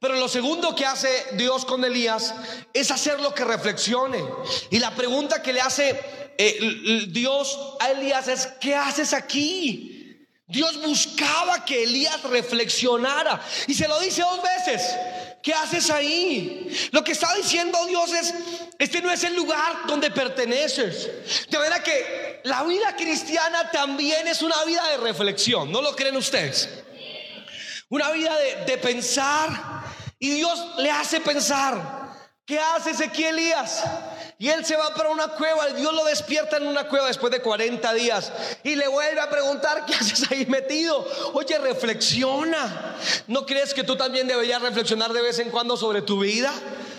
Pero 0.00 0.14
lo 0.14 0.28
segundo 0.28 0.74
que 0.74 0.86
hace 0.86 1.08
Dios 1.32 1.66
con 1.66 1.84
Elías 1.84 2.34
es 2.72 2.90
hacerlo 2.90 3.34
que 3.34 3.44
reflexione. 3.44 4.24
Y 4.70 4.78
la 4.78 4.94
pregunta 4.94 5.42
que 5.42 5.52
le 5.52 5.60
hace 5.60 6.00
eh, 6.38 7.06
Dios 7.08 7.76
a 7.80 7.90
Elías 7.90 8.28
es, 8.28 8.46
¿qué 8.60 8.74
haces 8.74 9.12
aquí? 9.12 10.26
Dios 10.46 10.80
buscaba 10.80 11.66
que 11.66 11.82
Elías 11.82 12.22
reflexionara 12.22 13.38
y 13.66 13.74
se 13.74 13.86
lo 13.86 14.00
dice 14.00 14.22
dos 14.22 14.40
veces. 14.42 14.96
¿Qué 15.42 15.54
haces 15.54 15.90
ahí? 15.90 16.68
Lo 16.90 17.04
que 17.04 17.12
está 17.12 17.32
diciendo 17.34 17.78
Dios 17.86 18.12
es, 18.12 18.34
este 18.78 19.00
no 19.00 19.10
es 19.10 19.22
el 19.24 19.34
lugar 19.34 19.86
donde 19.86 20.10
perteneces. 20.10 21.48
De 21.48 21.58
manera 21.58 21.82
que 21.82 22.40
la 22.44 22.64
vida 22.64 22.96
cristiana 22.96 23.70
también 23.70 24.26
es 24.26 24.42
una 24.42 24.64
vida 24.64 24.86
de 24.88 24.96
reflexión, 24.98 25.70
¿no 25.70 25.80
lo 25.80 25.94
creen 25.94 26.16
ustedes? 26.16 26.68
Una 27.88 28.10
vida 28.10 28.36
de, 28.66 28.76
pensar 28.78 29.48
y 30.18 30.30
Dios 30.30 30.74
le 30.78 30.90
hace 30.90 31.20
pensar. 31.20 32.08
¿Qué 32.44 32.58
hace 32.58 32.90
Ezequiel 32.90 33.38
Elías? 33.38 33.84
Y 34.40 34.48
él 34.50 34.64
se 34.64 34.76
va 34.76 34.94
para 34.94 35.10
una 35.10 35.26
cueva, 35.28 35.66
Dios 35.70 35.92
lo 35.92 36.04
despierta 36.04 36.58
en 36.58 36.68
una 36.68 36.86
cueva 36.86 37.08
después 37.08 37.32
de 37.32 37.42
40 37.42 37.92
días 37.94 38.30
y 38.62 38.76
le 38.76 38.86
vuelve 38.86 39.20
a 39.20 39.28
preguntar, 39.28 39.84
¿qué 39.84 39.94
haces 39.94 40.30
ahí 40.30 40.46
metido? 40.46 41.04
Oye, 41.34 41.58
reflexiona. 41.58 42.94
¿No 43.26 43.44
crees 43.44 43.74
que 43.74 43.82
tú 43.82 43.96
también 43.96 44.28
deberías 44.28 44.62
reflexionar 44.62 45.12
de 45.12 45.22
vez 45.22 45.40
en 45.40 45.50
cuando 45.50 45.76
sobre 45.76 46.02
tu 46.02 46.20
vida? 46.20 46.52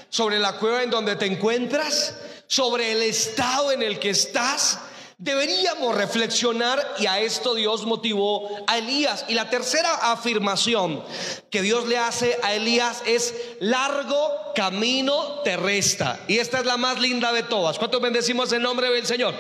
¿Sobre 0.10 0.38
la 0.38 0.58
cueva 0.58 0.84
en 0.84 0.90
donde 0.90 1.16
te 1.16 1.28
encuentras? 1.28 2.16
¿Sobre 2.48 2.92
el 2.92 3.04
estado 3.04 3.72
en 3.72 3.84
el 3.84 4.00
que 4.00 4.10
estás? 4.10 4.80
Deberíamos 5.20 5.96
reflexionar 5.96 6.96
y 6.98 7.06
a 7.06 7.20
esto 7.20 7.54
Dios 7.54 7.86
motivó 7.86 8.50
a 8.68 8.78
Elías. 8.78 9.26
Y 9.28 9.34
la 9.34 9.50
tercera 9.50 10.14
afirmación 10.14 11.04
que 11.50 11.62
Dios 11.62 11.90
le 11.90 11.98
hace 11.98 12.40
a 12.42 12.54
Elías 12.54 13.04
es 13.06 13.34
largo 13.60 14.16
camino 14.56 15.42
te 15.44 15.58
resta. 15.58 16.22
Y 16.30 16.38
esta 16.38 16.60
es 16.60 16.66
la 16.66 16.78
más 16.78 17.02
linda 17.02 17.34
de 17.34 17.44
todas. 17.44 17.78
¿Cuántos 17.78 18.02
bendecimos 18.02 18.54
el 18.54 18.62
nombre 18.62 18.90
del 18.90 19.06
Señor? 19.06 19.36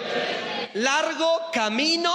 Largo 0.73 1.43
camino 1.53 2.13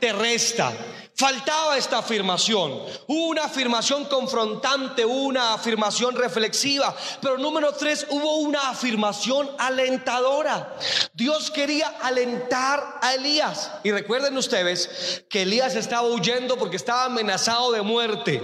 te 0.00 0.14
resta. 0.14 0.72
Faltaba 1.14 1.76
esta 1.76 1.98
afirmación, 1.98 2.80
una 3.06 3.44
afirmación 3.44 4.06
confrontante, 4.06 5.04
una 5.04 5.52
afirmación 5.52 6.16
reflexiva, 6.16 6.96
pero 7.20 7.36
número 7.36 7.72
tres, 7.74 8.06
hubo 8.08 8.36
una 8.36 8.70
afirmación 8.70 9.50
alentadora. 9.58 10.74
Dios 11.12 11.50
quería 11.50 11.88
alentar 12.00 12.98
a 13.02 13.14
Elías. 13.14 13.70
Y 13.84 13.92
recuerden 13.92 14.36
ustedes 14.38 15.24
que 15.28 15.42
Elías 15.42 15.76
estaba 15.76 16.08
huyendo 16.08 16.56
porque 16.56 16.76
estaba 16.76 17.04
amenazado 17.04 17.72
de 17.72 17.82
muerte. 17.82 18.42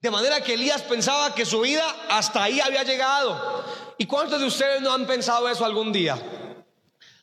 De 0.00 0.10
manera 0.10 0.40
que 0.42 0.54
Elías 0.54 0.82
pensaba 0.82 1.34
que 1.34 1.44
su 1.44 1.60
vida 1.60 1.84
hasta 2.08 2.42
ahí 2.42 2.60
había 2.60 2.82
llegado. 2.82 3.62
¿Y 3.98 4.06
cuántos 4.06 4.40
de 4.40 4.46
ustedes 4.46 4.80
no 4.80 4.92
han 4.92 5.06
pensado 5.06 5.48
eso 5.48 5.66
algún 5.66 5.92
día? 5.92 6.18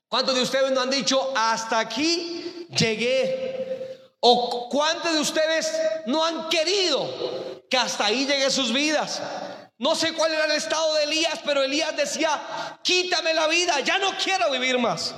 ¿Cuántos 0.08 0.36
de 0.36 0.42
ustedes 0.42 0.72
no 0.72 0.82
han 0.82 0.92
dicho, 0.92 1.34
hasta 1.36 1.80
aquí 1.80 2.68
llegué? 2.70 3.53
¿O 4.26 4.70
cuántos 4.70 5.12
de 5.12 5.20
ustedes 5.20 5.70
no 6.06 6.24
han 6.24 6.48
querido 6.48 7.62
que 7.70 7.76
hasta 7.76 8.06
ahí 8.06 8.26
llegue 8.26 8.50
sus 8.52 8.72
vidas? 8.72 9.22
No 9.78 9.96
sé 9.96 10.14
cuál 10.14 10.32
era 10.32 10.46
el 10.46 10.54
estado 10.54 10.94
de 10.96 11.04
Elías, 11.04 11.42
pero 11.44 11.62
Elías 11.62 11.94
decía, 11.98 12.80
quítame 12.84 13.34
la 13.34 13.48
vida, 13.48 13.82
ya 13.82 13.98
no 13.98 14.16
quiero 14.18 14.50
vivir 14.50 14.80
más. 14.80 15.14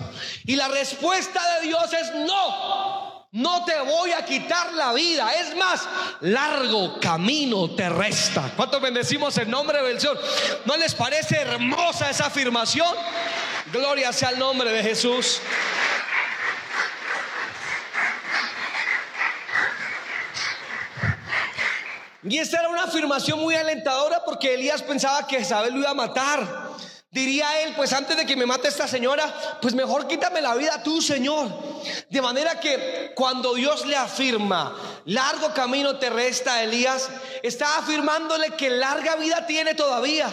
Y 0.45 0.55
la 0.55 0.69
respuesta 0.69 1.39
de 1.53 1.67
Dios 1.67 1.93
es 1.93 2.15
no, 2.15 3.27
no 3.31 3.63
te 3.63 3.79
voy 3.81 4.11
a 4.11 4.25
quitar 4.25 4.73
la 4.73 4.91
vida. 4.93 5.31
Es 5.35 5.55
más, 5.55 5.87
largo 6.21 6.99
camino 6.99 7.75
te 7.75 7.87
resta. 7.89 8.53
¿Cuántos 8.55 8.81
bendecimos 8.81 9.37
el 9.37 9.51
nombre 9.51 9.83
del 9.83 10.01
Señor? 10.01 10.19
¿No 10.65 10.77
les 10.77 10.95
parece 10.95 11.41
hermosa 11.41 12.09
esa 12.09 12.25
afirmación? 12.25 12.95
Gloria 13.71 14.11
sea 14.11 14.29
al 14.29 14.39
nombre 14.39 14.71
de 14.71 14.81
Jesús. 14.81 15.41
Y 22.27 22.39
esta 22.39 22.59
era 22.59 22.69
una 22.69 22.83
afirmación 22.85 23.39
muy 23.39 23.53
alentadora 23.53 24.23
porque 24.25 24.55
Elías 24.55 24.81
pensaba 24.81 25.27
que 25.27 25.37
Jezabel 25.37 25.73
lo 25.73 25.79
iba 25.81 25.91
a 25.91 25.93
matar. 25.93 26.71
Diría 27.11 27.61
él, 27.61 27.73
pues 27.77 27.93
antes 27.93 28.17
de 28.17 28.25
que 28.25 28.35
me 28.35 28.47
mate 28.47 28.67
esta 28.67 28.87
señora, 28.87 29.59
pues 29.61 29.75
mejor 29.75 30.07
quítame 30.07 30.41
la 30.41 30.55
vida 30.55 30.81
tú, 30.83 31.01
Señor. 31.01 31.47
De 32.09 32.21
manera 32.21 32.59
que 32.59 33.13
cuando 33.15 33.53
Dios 33.53 33.85
le 33.85 33.95
afirma, 33.95 34.75
largo 35.05 35.53
camino 35.53 35.97
te 35.97 36.09
resta, 36.09 36.63
Elías, 36.63 37.09
está 37.43 37.77
afirmándole 37.77 38.51
que 38.51 38.71
larga 38.71 39.15
vida 39.15 39.45
tiene 39.45 39.75
todavía, 39.75 40.27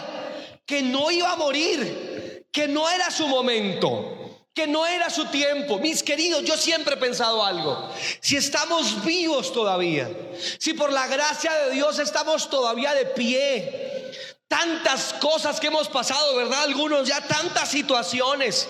que 0.66 0.82
no 0.82 1.10
iba 1.10 1.30
a 1.30 1.36
morir, 1.36 2.46
que 2.50 2.68
no 2.68 2.88
era 2.88 3.10
su 3.10 3.28
momento 3.28 4.21
que 4.54 4.66
no 4.66 4.86
era 4.86 5.08
su 5.08 5.26
tiempo. 5.26 5.78
Mis 5.78 6.02
queridos, 6.02 6.44
yo 6.44 6.56
siempre 6.56 6.94
he 6.94 6.98
pensado 6.98 7.44
algo. 7.44 7.90
Si 8.20 8.36
estamos 8.36 9.04
vivos 9.04 9.52
todavía, 9.52 10.10
si 10.58 10.74
por 10.74 10.92
la 10.92 11.06
gracia 11.06 11.52
de 11.54 11.70
Dios 11.72 11.98
estamos 11.98 12.50
todavía 12.50 12.92
de 12.94 13.06
pie, 13.06 14.12
tantas 14.48 15.14
cosas 15.14 15.58
que 15.58 15.68
hemos 15.68 15.88
pasado, 15.88 16.36
¿verdad? 16.36 16.64
Algunos 16.64 17.08
ya 17.08 17.20
tantas 17.22 17.70
situaciones. 17.70 18.68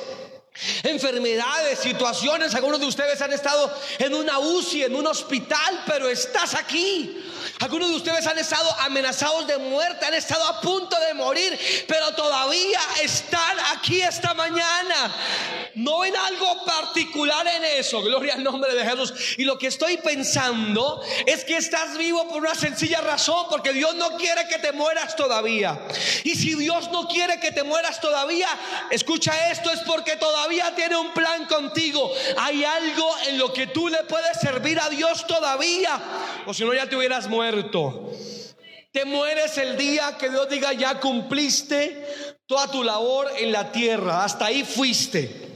Enfermedades, 0.82 1.78
situaciones, 1.78 2.54
algunos 2.54 2.78
de 2.78 2.86
ustedes 2.86 3.20
han 3.22 3.32
estado 3.32 3.74
en 3.98 4.14
una 4.14 4.38
UCI, 4.38 4.84
en 4.84 4.94
un 4.94 5.06
hospital, 5.06 5.82
pero 5.86 6.08
estás 6.08 6.54
aquí. 6.54 7.24
Algunos 7.60 7.88
de 7.88 7.96
ustedes 7.96 8.26
han 8.26 8.38
estado 8.38 8.70
amenazados 8.80 9.46
de 9.46 9.56
muerte, 9.56 10.04
han 10.04 10.14
estado 10.14 10.44
a 10.44 10.60
punto 10.60 10.94
de 11.00 11.14
morir, 11.14 11.58
pero 11.88 12.12
todavía 12.14 12.80
están 13.00 13.56
aquí 13.74 14.02
esta 14.02 14.34
mañana. 14.34 15.14
No 15.74 16.00
ven 16.00 16.14
algo 16.14 16.64
particular 16.64 17.46
en 17.46 17.64
eso, 17.64 18.02
gloria 18.02 18.34
al 18.34 18.44
nombre 18.44 18.74
de 18.74 18.84
Jesús. 18.84 19.14
Y 19.38 19.44
lo 19.44 19.58
que 19.58 19.68
estoy 19.68 19.96
pensando 19.96 21.00
es 21.26 21.44
que 21.44 21.56
estás 21.56 21.96
vivo 21.96 22.28
por 22.28 22.42
una 22.42 22.54
sencilla 22.54 23.00
razón, 23.00 23.46
porque 23.48 23.72
Dios 23.72 23.94
no 23.94 24.16
quiere 24.16 24.46
que 24.48 24.58
te 24.58 24.72
mueras 24.72 25.16
todavía. 25.16 25.80
Y 26.24 26.34
si 26.34 26.54
Dios 26.54 26.90
no 26.90 27.08
quiere 27.08 27.40
que 27.40 27.52
te 27.52 27.62
mueras 27.62 28.00
todavía, 28.00 28.48
escucha 28.90 29.50
esto, 29.50 29.70
es 29.70 29.80
porque 29.80 30.16
todavía 30.16 30.74
tiene 30.74 30.96
un 30.96 31.12
plan 31.12 31.46
contigo. 31.46 32.12
Hay 32.38 32.64
algo 32.64 33.10
en 33.28 33.38
lo 33.38 33.52
que 33.52 33.68
tú 33.68 33.88
le 33.88 34.04
puedes 34.04 34.40
servir 34.40 34.78
a 34.78 34.90
Dios 34.90 35.26
todavía, 35.26 36.00
o 36.46 36.52
si 36.52 36.64
no 36.64 36.74
ya 36.74 36.88
te 36.88 36.96
hubieras 36.96 37.28
muerto. 37.28 38.10
Te 38.92 39.06
mueres 39.06 39.56
el 39.56 39.78
día 39.78 40.18
que 40.18 40.28
Dios 40.28 40.50
diga, 40.50 40.74
ya 40.74 41.00
cumpliste 41.00 42.36
toda 42.46 42.70
tu 42.70 42.84
labor 42.84 43.32
en 43.38 43.50
la 43.50 43.72
tierra, 43.72 44.22
hasta 44.22 44.46
ahí 44.46 44.64
fuiste. 44.64 45.51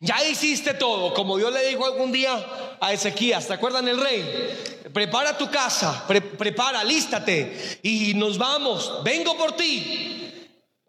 Ya 0.00 0.22
hiciste 0.24 0.74
todo, 0.74 1.12
como 1.14 1.36
Dios 1.36 1.52
le 1.52 1.68
dijo 1.68 1.84
algún 1.84 2.12
día 2.12 2.76
a 2.80 2.92
Ezequías, 2.92 3.46
¿te 3.46 3.54
acuerdan 3.54 3.86
el 3.88 4.00
rey? 4.00 4.80
Prepara 4.92 5.36
tu 5.36 5.50
casa, 5.50 6.04
prepara, 6.06 6.82
lístate 6.84 7.80
y 7.82 8.14
nos 8.14 8.38
vamos, 8.38 9.02
vengo 9.04 9.36
por 9.36 9.52
ti. 9.52 10.32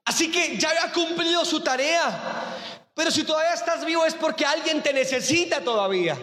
Así 0.06 0.32
que 0.32 0.58
ya 0.58 0.70
había 0.70 0.92
cumplido 0.92 1.46
su 1.46 1.60
tarea. 1.62 2.56
Pero 2.96 3.12
si 3.12 3.24
todavía 3.24 3.54
estás 3.54 3.86
vivo 3.86 4.06
es 4.06 4.14
porque 4.14 4.46
alguien 4.46 4.82
te 4.82 4.92
necesita 4.92 5.62
todavía. 5.62 6.18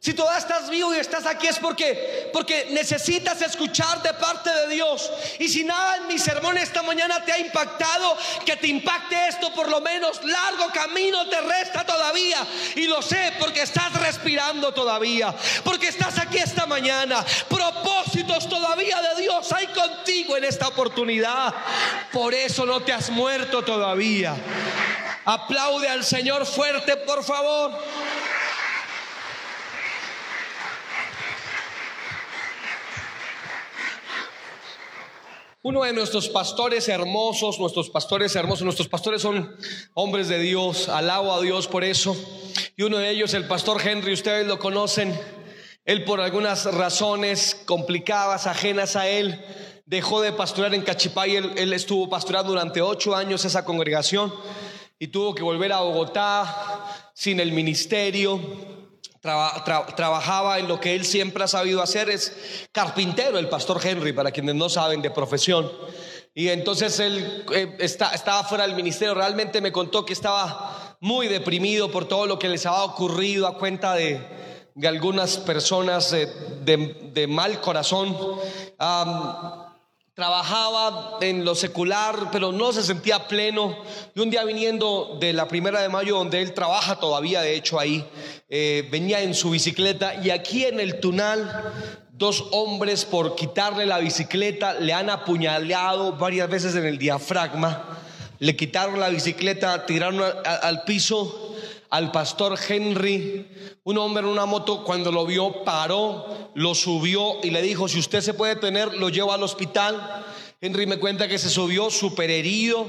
Si 0.00 0.14
todavía 0.14 0.38
estás 0.38 0.70
vivo 0.70 0.94
y 0.94 0.98
estás 0.98 1.26
aquí 1.26 1.48
es 1.48 1.58
porque, 1.58 2.30
porque 2.32 2.68
necesitas 2.70 3.42
escuchar 3.42 4.00
de 4.00 4.14
parte 4.14 4.48
de 4.48 4.68
Dios. 4.68 5.10
Y 5.40 5.48
si 5.48 5.64
nada 5.64 5.96
en 5.96 6.06
mi 6.06 6.20
sermón 6.20 6.56
esta 6.56 6.82
mañana 6.82 7.24
te 7.24 7.32
ha 7.32 7.38
impactado, 7.38 8.16
que 8.46 8.54
te 8.54 8.68
impacte 8.68 9.16
esto 9.26 9.52
por 9.52 9.68
lo 9.68 9.80
menos. 9.80 10.22
Largo 10.22 10.68
camino 10.72 11.28
te 11.28 11.40
resta 11.40 11.84
todavía. 11.84 12.46
Y 12.76 12.86
lo 12.86 13.02
sé 13.02 13.32
porque 13.40 13.62
estás 13.62 13.92
respirando 13.94 14.72
todavía. 14.72 15.34
Porque 15.64 15.88
estás 15.88 16.16
aquí 16.18 16.38
esta 16.38 16.64
mañana. 16.64 17.24
Propósitos 17.48 18.48
todavía 18.48 19.02
de 19.02 19.22
Dios 19.22 19.50
hay 19.52 19.66
contigo 19.66 20.36
en 20.36 20.44
esta 20.44 20.68
oportunidad. 20.68 21.52
Por 22.12 22.34
eso 22.34 22.64
no 22.64 22.78
te 22.80 22.92
has 22.92 23.10
muerto 23.10 23.64
todavía. 23.64 24.36
Aplaude 25.24 25.88
al 25.88 26.04
Señor 26.04 26.46
fuerte, 26.46 26.96
por 26.98 27.24
favor. 27.24 27.72
Uno 35.68 35.82
de 35.84 35.92
nuestros 35.92 36.30
pastores 36.30 36.88
hermosos, 36.88 37.60
nuestros 37.60 37.90
pastores 37.90 38.34
hermosos, 38.34 38.64
nuestros 38.64 38.88
pastores 38.88 39.20
son 39.20 39.54
hombres 39.92 40.28
de 40.28 40.38
Dios, 40.38 40.88
alabo 40.88 41.30
a 41.30 41.42
Dios 41.42 41.68
por 41.68 41.84
eso. 41.84 42.16
Y 42.74 42.84
uno 42.84 42.96
de 42.96 43.10
ellos, 43.10 43.34
el 43.34 43.46
pastor 43.46 43.86
Henry, 43.86 44.14
ustedes 44.14 44.46
lo 44.46 44.58
conocen, 44.58 45.14
él 45.84 46.04
por 46.04 46.22
algunas 46.22 46.64
razones 46.72 47.54
complicadas, 47.66 48.46
ajenas 48.46 48.96
a 48.96 49.08
él, 49.08 49.44
dejó 49.84 50.22
de 50.22 50.32
pastorear 50.32 50.74
en 50.74 50.80
Cachipay, 50.80 51.36
él, 51.36 51.72
estuvo 51.74 52.08
pastoreando 52.08 52.52
durante 52.52 52.80
ocho 52.80 53.14
años 53.14 53.44
esa 53.44 53.66
congregación 53.66 54.32
y 54.98 55.08
tuvo 55.08 55.34
que 55.34 55.42
volver 55.42 55.74
a 55.74 55.80
Bogotá 55.80 57.10
sin 57.12 57.40
el 57.40 57.52
ministerio. 57.52 58.40
Trabajaba 59.20 60.58
en 60.58 60.68
lo 60.68 60.80
que 60.80 60.94
él 60.94 61.04
siempre 61.04 61.44
ha 61.44 61.48
sabido 61.48 61.82
hacer, 61.82 62.08
es 62.08 62.68
carpintero, 62.72 63.38
el 63.38 63.48
pastor 63.48 63.80
Henry, 63.84 64.12
para 64.12 64.30
quienes 64.30 64.54
no 64.54 64.68
saben 64.68 65.02
de 65.02 65.10
profesión. 65.10 65.70
Y 66.34 66.48
entonces 66.48 67.00
él 67.00 67.44
eh, 67.52 67.76
estaba 67.80 68.44
fuera 68.44 68.66
del 68.66 68.76
ministerio, 68.76 69.14
realmente 69.14 69.60
me 69.60 69.72
contó 69.72 70.04
que 70.04 70.12
estaba 70.12 70.96
muy 71.00 71.28
deprimido 71.28 71.90
por 71.90 72.06
todo 72.06 72.26
lo 72.26 72.38
que 72.38 72.48
les 72.48 72.66
había 72.66 72.84
ocurrido 72.84 73.46
a 73.46 73.58
cuenta 73.58 73.94
de, 73.94 74.20
algunas 74.86 75.38
personas 75.38 76.12
de, 76.12 77.26
mal 77.28 77.60
corazón 77.60 78.16
trabajaba 80.18 81.18
en 81.20 81.44
lo 81.44 81.54
secular, 81.54 82.30
pero 82.32 82.50
no 82.50 82.72
se 82.72 82.82
sentía 82.82 83.28
pleno. 83.28 83.76
Y 84.16 84.20
un 84.20 84.30
día 84.30 84.42
viniendo 84.42 85.16
de 85.20 85.32
la 85.32 85.46
primera 85.46 85.80
de 85.80 85.88
mayo, 85.88 86.16
donde 86.16 86.42
él 86.42 86.54
trabaja 86.54 86.96
todavía, 86.96 87.40
de 87.40 87.54
hecho 87.54 87.78
ahí, 87.78 88.04
eh, 88.48 88.88
venía 88.90 89.20
en 89.20 89.32
su 89.32 89.50
bicicleta 89.50 90.16
y 90.16 90.30
aquí 90.30 90.64
en 90.64 90.80
el 90.80 90.98
tunal, 90.98 91.72
dos 92.10 92.46
hombres 92.50 93.04
por 93.04 93.36
quitarle 93.36 93.86
la 93.86 93.98
bicicleta 93.98 94.74
le 94.74 94.92
han 94.92 95.08
apuñaleado 95.08 96.16
varias 96.16 96.50
veces 96.50 96.74
en 96.74 96.84
el 96.84 96.98
diafragma, 96.98 98.00
le 98.40 98.56
quitaron 98.56 98.98
la 98.98 99.10
bicicleta, 99.10 99.86
tiraron 99.86 100.20
al 100.44 100.82
piso 100.82 101.47
al 101.90 102.12
pastor 102.12 102.58
Henry, 102.68 103.46
un 103.84 103.98
hombre 103.98 104.22
en 104.22 104.28
una 104.28 104.46
moto, 104.46 104.84
cuando 104.84 105.10
lo 105.10 105.24
vio, 105.24 105.64
paró, 105.64 106.50
lo 106.54 106.74
subió 106.74 107.36
y 107.42 107.50
le 107.50 107.62
dijo, 107.62 107.88
si 107.88 107.98
usted 107.98 108.20
se 108.20 108.34
puede 108.34 108.56
tener, 108.56 108.94
lo 108.94 109.08
llevo 109.08 109.32
al 109.32 109.42
hospital. 109.42 110.24
Henry 110.60 110.86
me 110.86 110.98
cuenta 110.98 111.28
que 111.28 111.38
se 111.38 111.48
subió 111.48 111.88
súper 111.88 112.30
herido. 112.30 112.86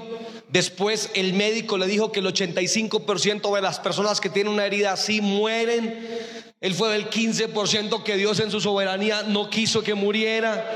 Después 0.50 1.12
el 1.14 1.34
médico 1.34 1.78
le 1.78 1.86
dijo 1.86 2.12
que 2.12 2.20
el 2.20 2.26
85% 2.26 3.56
de 3.56 3.62
las 3.62 3.80
personas 3.80 4.20
que 4.20 4.30
tienen 4.30 4.52
una 4.52 4.66
herida 4.66 4.92
así 4.92 5.22
mueren. 5.22 6.20
Él 6.60 6.74
fue 6.74 6.90
del 6.90 7.10
15% 7.10 8.04
que 8.04 8.18
Dios 8.18 8.40
en 8.40 8.52
su 8.52 8.60
soberanía 8.60 9.24
no 9.24 9.50
quiso 9.50 9.82
que 9.82 9.94
muriera. 9.94 10.68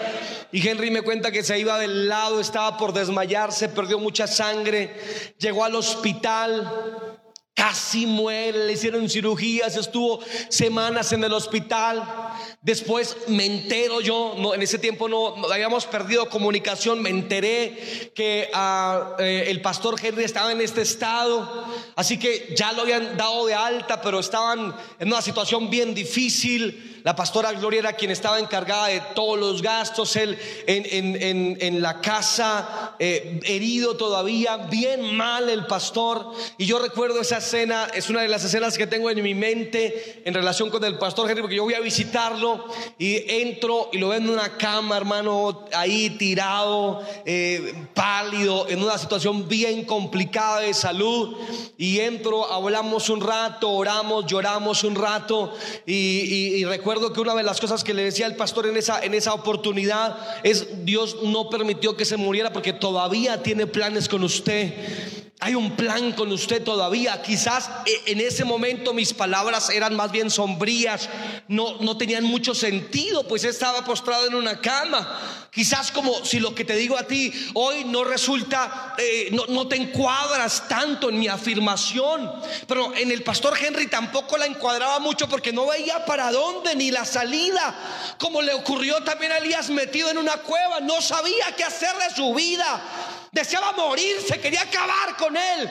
Y 0.52 0.66
Henry 0.66 0.92
me 0.92 1.02
cuenta 1.02 1.32
que 1.32 1.44
se 1.44 1.58
iba 1.58 1.80
del 1.80 2.08
lado, 2.08 2.40
estaba 2.40 2.78
por 2.78 2.94
desmayarse, 2.94 3.70
perdió 3.70 3.98
mucha 3.98 4.28
sangre, 4.28 4.96
llegó 5.40 5.66
al 5.66 5.76
hospital. 5.76 7.13
Casi 7.56 8.08
muere, 8.08 8.66
le 8.66 8.74
hicieron 8.74 9.08
cirugías, 9.08 9.78
estuvo 9.78 10.20
semanas 10.50 11.14
en 11.14 11.24
el 11.24 11.32
hospital. 11.34 12.04
Después 12.64 13.16
me 13.28 13.46
entero 13.46 14.02
yo, 14.02 14.36
no, 14.40 14.56
en 14.56 14.64
ese 14.64 14.80
tiempo 14.80 15.08
no, 15.08 15.36
habíamos 15.52 15.86
perdido 15.86 16.30
comunicación, 16.30 17.02
me 17.02 17.12
enteré 17.12 18.12
que 18.16 18.50
ah, 18.54 19.16
eh, 19.20 19.46
el 19.50 19.62
pastor 19.62 19.96
Henry 20.02 20.24
estaba 20.24 20.52
en 20.52 20.62
este 20.62 20.82
estado, 20.82 21.68
así 21.96 22.18
que 22.18 22.56
ya 22.58 22.74
lo 22.74 22.82
habían 22.82 23.18
dado 23.18 23.46
de 23.46 23.54
alta, 23.54 24.02
pero 24.02 24.20
estaban 24.20 24.76
en 24.98 25.08
una 25.08 25.22
situación 25.22 25.70
bien 25.70 25.94
difícil. 25.94 26.93
La 27.04 27.18
pastora 27.18 27.52
Gloria 27.52 27.82
era 27.82 27.94
quien 27.94 28.12
estaba 28.12 28.40
encargada 28.40 28.88
de 28.88 29.02
todos 29.14 29.38
los 29.38 29.62
gastos, 29.62 30.16
él 30.16 30.38
en, 30.66 31.82
la 31.82 32.00
casa, 32.00 32.96
eh, 32.98 33.42
herido 33.44 33.98
todavía, 33.98 34.56
bien 34.56 35.14
mal 35.14 35.50
el 35.50 35.66
pastor. 35.66 36.32
Y 36.58 36.66
yo 36.66 36.80
recuerdo 36.80 37.20
esa 37.20 37.40
escena, 37.40 37.90
es 37.94 38.10
una 38.10 38.22
de 38.22 38.30
las 38.30 38.46
escenas 38.46 38.78
que 38.78 38.88
tengo 38.88 39.10
en 39.10 39.22
mi 39.22 39.34
mente 39.34 40.22
en 40.24 40.34
relación 40.34 40.70
con 40.70 40.82
el 40.86 40.98
pastor 40.98 41.30
Henry, 41.30 41.42
porque 41.42 41.58
yo 41.58 41.66
voy 41.66 41.74
a 41.74 41.82
visitarlo 41.82 42.68
y 42.98 43.30
entro 43.30 43.90
y 43.92 43.98
lo 43.98 44.10
veo 44.10 44.20
en 44.20 44.30
una 44.30 44.58
cama, 44.58 44.96
hermano, 44.96 45.66
ahí 45.74 46.12
tirado, 46.12 47.04
eh, 47.26 47.74
pálido, 47.94 48.70
en 48.70 48.82
una 48.82 48.98
situación 48.98 49.50
bien 49.50 49.84
complicada 49.84 50.62
de 50.62 50.74
salud. 50.74 51.36
Y 51.78 52.00
entro, 52.00 52.50
hablamos 52.50 53.10
un 53.10 53.20
rato, 53.20 53.70
oramos, 53.72 54.26
lloramos 54.26 54.86
un 54.86 54.96
rato 54.96 55.54
y, 55.86 55.92
y 55.94 56.64
recuerdo 56.64 56.93
recuerdo 56.94 57.14
que 57.14 57.22
una 57.22 57.36
de 57.36 57.44
las 57.44 57.60
cosas 57.60 57.84
que 57.84 57.94
le 57.94 58.04
decía 58.04 58.28
el 58.28 58.36
pastor 58.36 58.68
en 58.68 58.78
esa, 58.78 59.04
en 59.04 59.14
esa 59.16 59.34
oportunidad 59.34 60.16
es 60.44 60.86
Dios 60.86 61.18
no 61.24 61.50
permitió 61.50 61.98
que 61.98 62.06
se 62.06 62.18
muriera 62.18 62.54
porque 62.54 62.72
todavía 62.72 63.42
tiene 63.42 63.66
planes 63.66 64.08
con 64.08 64.24
usted. 64.24 64.74
Hay 65.46 65.56
un 65.56 65.76
plan 65.76 66.14
con 66.14 66.32
usted 66.32 66.64
todavía. 66.64 67.22
Quizás 67.22 67.70
e, 67.86 68.14
en 68.14 68.22
ese 68.22 68.46
momento 68.46 68.94
mis 68.94 69.14
palabras 69.14 69.70
eran 69.70 69.94
más 69.94 70.10
bien 70.10 70.32
sombrías, 70.32 71.10
no, 71.50 71.80
no 71.82 71.98
tenían 71.98 72.24
mucho 72.24 72.56
sentido, 72.56 73.28
pues 73.28 73.44
estaba 73.44 73.84
postrado 73.84 74.26
en 74.26 74.36
una 74.36 74.62
cama. 74.62 75.50
Quizás 75.52 75.92
como 75.92 76.24
si 76.24 76.40
lo 76.40 76.56
que 76.56 76.64
te 76.64 76.78
digo 76.78 76.98
a 76.98 77.04
ti 77.04 77.32
hoy 77.56 77.84
no 77.84 78.06
resulta, 78.06 78.96
eh, 78.98 79.30
no, 79.34 79.46
no, 79.48 79.68
te 79.68 79.76
encuadras 79.76 80.68
tanto 80.70 81.10
en 81.10 81.20
mi 81.20 81.28
afirmación, 81.28 82.32
pero 82.66 82.96
en 82.96 83.12
el 83.12 83.22
pastor 83.22 83.54
Henry 83.62 83.88
tampoco 83.88 84.38
la 84.38 84.46
encuadraba 84.46 85.00
mucho 85.00 85.28
porque 85.28 85.52
no 85.52 85.68
veía 85.68 86.06
para 86.06 86.32
dónde 86.32 86.74
ni 86.76 86.90
la 86.90 87.04
salida, 87.04 87.76
como 88.18 88.42
le 88.42 88.54
ocurrió 88.54 89.04
también 89.04 89.34
a 89.34 89.40
Elías 89.40 89.70
metido 89.70 90.10
en 90.10 90.18
una 90.18 90.38
cueva, 90.38 90.80
no 90.80 91.02
sabía 91.02 91.54
qué 91.56 91.66
hacer 91.66 91.94
de 91.98 92.16
su 92.16 92.34
vida, 92.34 92.82
deseaba 93.34 93.74
morirse, 93.74 94.40
quería 94.40 94.62
acabar 94.62 95.18
con 95.18 95.36
él. 95.36 95.70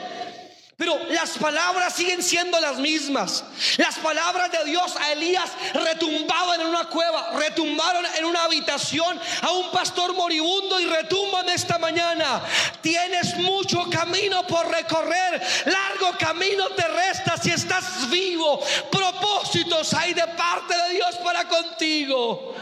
Pero 0.75 0.97
las 1.09 1.37
palabras 1.37 1.93
siguen 1.93 2.23
siendo 2.23 2.59
las 2.59 2.77
mismas. 2.77 3.43
Las 3.77 3.95
palabras 3.99 4.51
de 4.51 4.65
Dios 4.65 4.95
a 4.99 5.11
Elías 5.11 5.49
retumbaban 5.73 6.59
en 6.61 6.67
una 6.67 6.89
cueva, 6.89 7.31
retumbaron 7.37 8.03
en 8.17 8.25
una 8.25 8.43
habitación 8.43 9.19
a 9.43 9.51
un 9.51 9.71
pastor 9.71 10.13
moribundo 10.13 10.79
y 10.79 10.85
retumban 10.85 11.47
esta 11.49 11.77
mañana. 11.77 12.41
Tienes 12.81 13.35
mucho 13.37 13.87
camino 13.89 14.45
por 14.47 14.67
recorrer, 14.67 15.41
largo 15.65 16.17
camino 16.17 16.67
te 16.69 16.87
resta 16.87 17.37
si 17.37 17.51
estás 17.51 18.09
vivo. 18.09 18.59
Propósitos 18.91 19.93
hay 19.93 20.13
de 20.13 20.27
parte 20.35 20.75
de 20.75 20.95
Dios 20.95 21.15
para 21.23 21.47
contigo. 21.47 22.55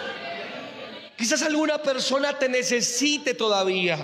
Quizás 1.17 1.41
alguna 1.43 1.77
persona 1.77 2.37
te 2.37 2.49
necesite 2.49 3.35
todavía 3.35 3.97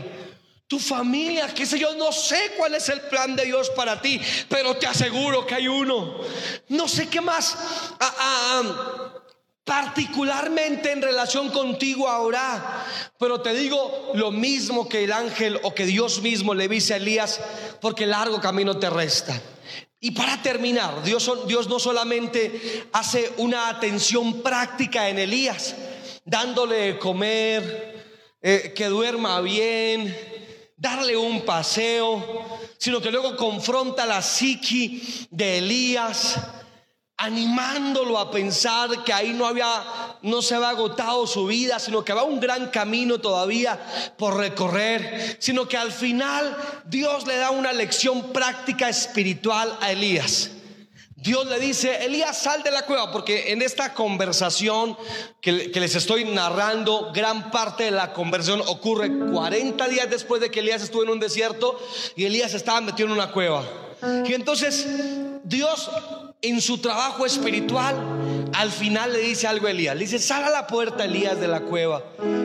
tu 0.68 0.80
familia, 0.80 1.54
qué 1.54 1.66
sé 1.66 1.80
yo, 1.80 1.96
no 1.96 2.12
sé 2.12 2.54
cuál 2.58 2.76
es 2.76 2.90
el 2.90 3.02
plan 3.02 3.36
de 3.36 3.46
Dios 3.46 3.70
para 3.70 4.02
ti, 4.02 4.20
pero 4.50 4.76
te 4.76 4.86
aseguro 4.86 5.46
que 5.46 5.56
hay 5.56 5.68
uno. 5.68 6.20
No 6.68 6.88
sé 6.88 7.08
qué 7.08 7.22
más. 7.22 7.58
Ah, 8.00 9.14
particularmente 9.68 10.94
en 10.94 11.02
relación 11.02 11.50
contigo 11.50 12.08
ahora. 12.08 12.86
Pero 13.20 13.42
te 13.42 13.54
digo 13.54 14.12
lo 14.16 14.32
mismo 14.32 14.88
que 14.88 15.04
el 15.04 15.12
ángel 15.12 15.60
o 15.62 15.76
que 15.76 15.86
Dios 15.86 16.22
mismo 16.22 16.56
le 16.56 16.70
dice 16.70 16.94
a 16.94 16.98
Elías, 16.98 17.42
porque 17.82 18.06
largo 18.06 18.40
camino 18.40 18.78
te 18.78 18.90
resta. 18.90 19.40
Y 20.00 20.12
para 20.12 20.42
terminar, 20.42 21.04
Dios, 21.04 21.30
Dios 21.48 21.68
no 21.68 21.80
solamente 21.80 22.88
hace 22.94 23.34
una 23.38 23.68
atención 23.68 24.42
práctica 24.42 25.10
en 25.10 25.20
Elías, 25.20 25.76
dándole 26.24 26.76
de 26.76 27.00
comer, 27.00 28.38
eh, 28.42 28.74
que 28.74 28.86
duerma 28.86 29.42
bien, 29.42 30.16
darle 30.78 31.18
un 31.18 31.42
paseo, 31.42 32.60
sino 32.78 33.02
que 33.02 33.12
luego 33.12 33.36
confronta 33.36 34.06
la 34.06 34.22
psiqui 34.22 35.28
de 35.32 35.58
Elías, 35.58 36.38
animándolo 37.18 38.20
a 38.20 38.30
pensar 38.30 39.04
que 39.04 39.12
ahí 39.12 39.34
no 39.34 39.48
había, 39.48 40.18
no 40.22 40.44
se 40.44 40.54
había 40.54 40.70
agotado 40.70 41.26
su 41.26 41.48
vida, 41.48 41.80
sino 41.80 42.06
que 42.06 42.14
va 42.14 42.24
un 42.24 42.40
gran 42.40 42.70
camino 42.70 43.20
todavía 43.20 43.80
por 44.20 44.38
recorrer, 44.38 45.36
sino 45.40 45.68
que 45.68 45.78
al 45.78 45.92
final 45.92 46.56
Dios 46.86 47.26
le 47.26 47.38
da 47.38 47.50
una 47.50 47.74
lección 47.74 48.32
práctica 48.32 48.88
espiritual 48.88 49.76
a 49.82 49.92
Elías. 49.92 50.52
Dios 51.28 51.46
le 51.48 51.60
dice, 51.60 52.06
Elías, 52.06 52.38
sal 52.38 52.64
de 52.64 52.72
la 52.72 52.86
cueva, 52.86 53.12
porque 53.12 53.52
en 53.52 53.62
esta 53.62 53.94
conversación 53.94 54.98
que, 55.42 55.52
les 55.52 55.94
estoy 55.94 56.24
narrando, 56.24 57.12
gran 57.14 57.52
parte 57.52 57.84
de 57.84 57.92
la 57.92 58.14
conversación 58.14 58.62
ocurre 58.66 59.12
40 59.34 59.90
días 59.90 60.10
después 60.10 60.40
de 60.40 60.50
que 60.50 60.62
Elías 60.62 60.82
estuvo 60.84 61.04
en 61.04 61.10
un 61.10 61.20
desierto 61.20 61.78
y 62.16 62.24
Elías 62.24 62.54
estaba 62.54 62.80
metido 62.80 63.10
en 63.10 63.14
una 63.14 63.34
cueva. 63.34 63.66
Y 64.26 64.34
entonces 64.36 64.88
Dios 65.48 65.90
en 66.42 66.60
su 66.60 66.80
trabajo 66.80 67.26
espiritual, 67.26 67.96
al 68.54 68.70
final 68.70 69.14
le 69.14 69.20
dice 69.20 69.48
algo 69.48 69.68
a 69.68 69.72
Elías. 69.72 69.96
Le 69.96 70.02
dice, 70.02 70.20
sal 70.20 70.44
a 70.44 70.50
la 70.50 70.68
puerta, 70.68 71.06
Elías, 71.06 71.40
de 71.40 71.48
la 71.48 71.62
cueva. 71.62 72.04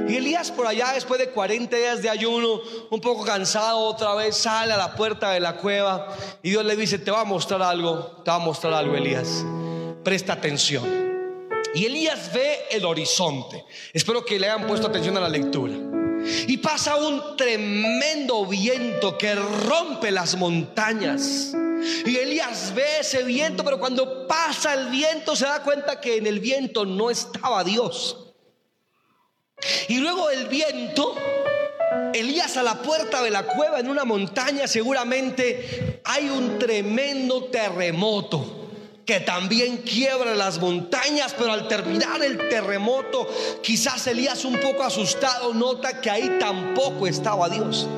Y 0.08 0.14
Elías 0.14 0.52
por 0.52 0.68
allá, 0.68 0.92
después 0.92 1.18
de 1.18 1.30
40 1.30 1.76
días 1.76 2.00
de 2.00 2.08
ayuno, 2.08 2.60
un 2.90 3.00
poco 3.00 3.24
cansado 3.24 3.80
otra 3.80 4.14
vez, 4.14 4.36
sale 4.36 4.72
a 4.72 4.76
la 4.76 4.94
puerta 4.94 5.32
de 5.32 5.40
la 5.40 5.56
cueva. 5.56 6.16
Y 6.44 6.50
Dios 6.50 6.64
le 6.64 6.76
dice, 6.76 7.00
te 7.00 7.10
va 7.10 7.22
a 7.22 7.24
mostrar 7.24 7.60
algo, 7.62 8.22
te 8.24 8.30
va 8.30 8.36
a 8.36 8.40
mostrar 8.40 8.72
algo, 8.72 8.94
Elías. 8.94 9.44
Presta 10.04 10.34
atención. 10.34 10.84
Y 11.74 11.86
Elías 11.86 12.32
ve 12.32 12.66
el 12.70 12.84
horizonte. 12.84 13.64
Espero 13.92 14.24
que 14.24 14.38
le 14.38 14.48
hayan 14.48 14.68
puesto 14.68 14.86
atención 14.86 15.16
a 15.16 15.20
la 15.20 15.28
lectura. 15.28 15.74
Y 16.46 16.56
pasa 16.58 16.96
un 16.96 17.36
tremendo 17.36 18.46
viento 18.46 19.16
que 19.18 19.34
rompe 19.34 20.10
las 20.10 20.36
montañas. 20.36 21.52
Y 22.06 22.16
Elías 22.16 22.72
ve 22.74 23.00
ese 23.00 23.24
viento, 23.24 23.64
pero 23.64 23.78
cuando 23.78 24.26
pasa 24.26 24.74
el 24.74 24.88
viento 24.88 25.34
se 25.34 25.46
da 25.46 25.62
cuenta 25.62 26.00
que 26.00 26.16
en 26.16 26.26
el 26.26 26.40
viento 26.40 26.84
no 26.84 27.10
estaba 27.10 27.64
Dios. 27.64 28.16
Y 29.88 29.98
luego 29.98 30.30
el 30.30 30.46
viento, 30.48 31.14
Elías 32.12 32.56
a 32.56 32.62
la 32.62 32.82
puerta 32.82 33.22
de 33.22 33.30
la 33.30 33.44
cueva 33.44 33.80
en 33.80 33.88
una 33.88 34.04
montaña, 34.04 34.66
seguramente 34.66 36.00
hay 36.04 36.28
un 36.28 36.58
tremendo 36.58 37.44
terremoto 37.44 38.61
que 39.04 39.20
también 39.20 39.78
quiebra 39.78 40.34
las 40.34 40.58
montañas, 40.58 41.34
pero 41.36 41.52
al 41.52 41.66
terminar 41.68 42.22
el 42.22 42.48
terremoto, 42.48 43.28
quizás 43.62 44.06
Elías 44.06 44.44
un 44.44 44.60
poco 44.60 44.82
asustado 44.84 45.52
nota 45.54 46.00
que 46.00 46.10
ahí 46.10 46.36
tampoco 46.38 47.06
estaba 47.06 47.48
Dios. 47.48 47.88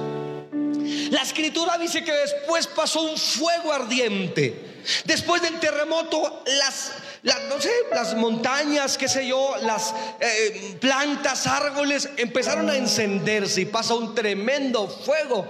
La 1.11 1.23
escritura 1.23 1.79
dice 1.79 2.05
que 2.05 2.13
después 2.13 2.67
pasó 2.67 3.03
un 3.03 3.17
fuego 3.17 3.73
ardiente. 3.73 4.83
Después 5.05 5.41
del 5.41 5.59
terremoto, 5.61 6.43
las, 6.45 6.93
no 7.25 7.61
sé, 7.61 7.71
las 7.91 8.15
montañas, 8.15 8.99
qué 8.99 9.09
sé 9.09 9.27
yo, 9.27 9.55
las 9.63 9.95
eh, 10.21 10.77
plantas, 10.79 11.47
árboles 11.47 12.11
empezaron 12.19 12.69
a 12.69 12.77
encenderse 12.77 13.63
y 13.63 13.65
pasa 13.65 13.95
un 13.95 14.15
tremendo 14.15 14.87
fuego. 14.89 15.47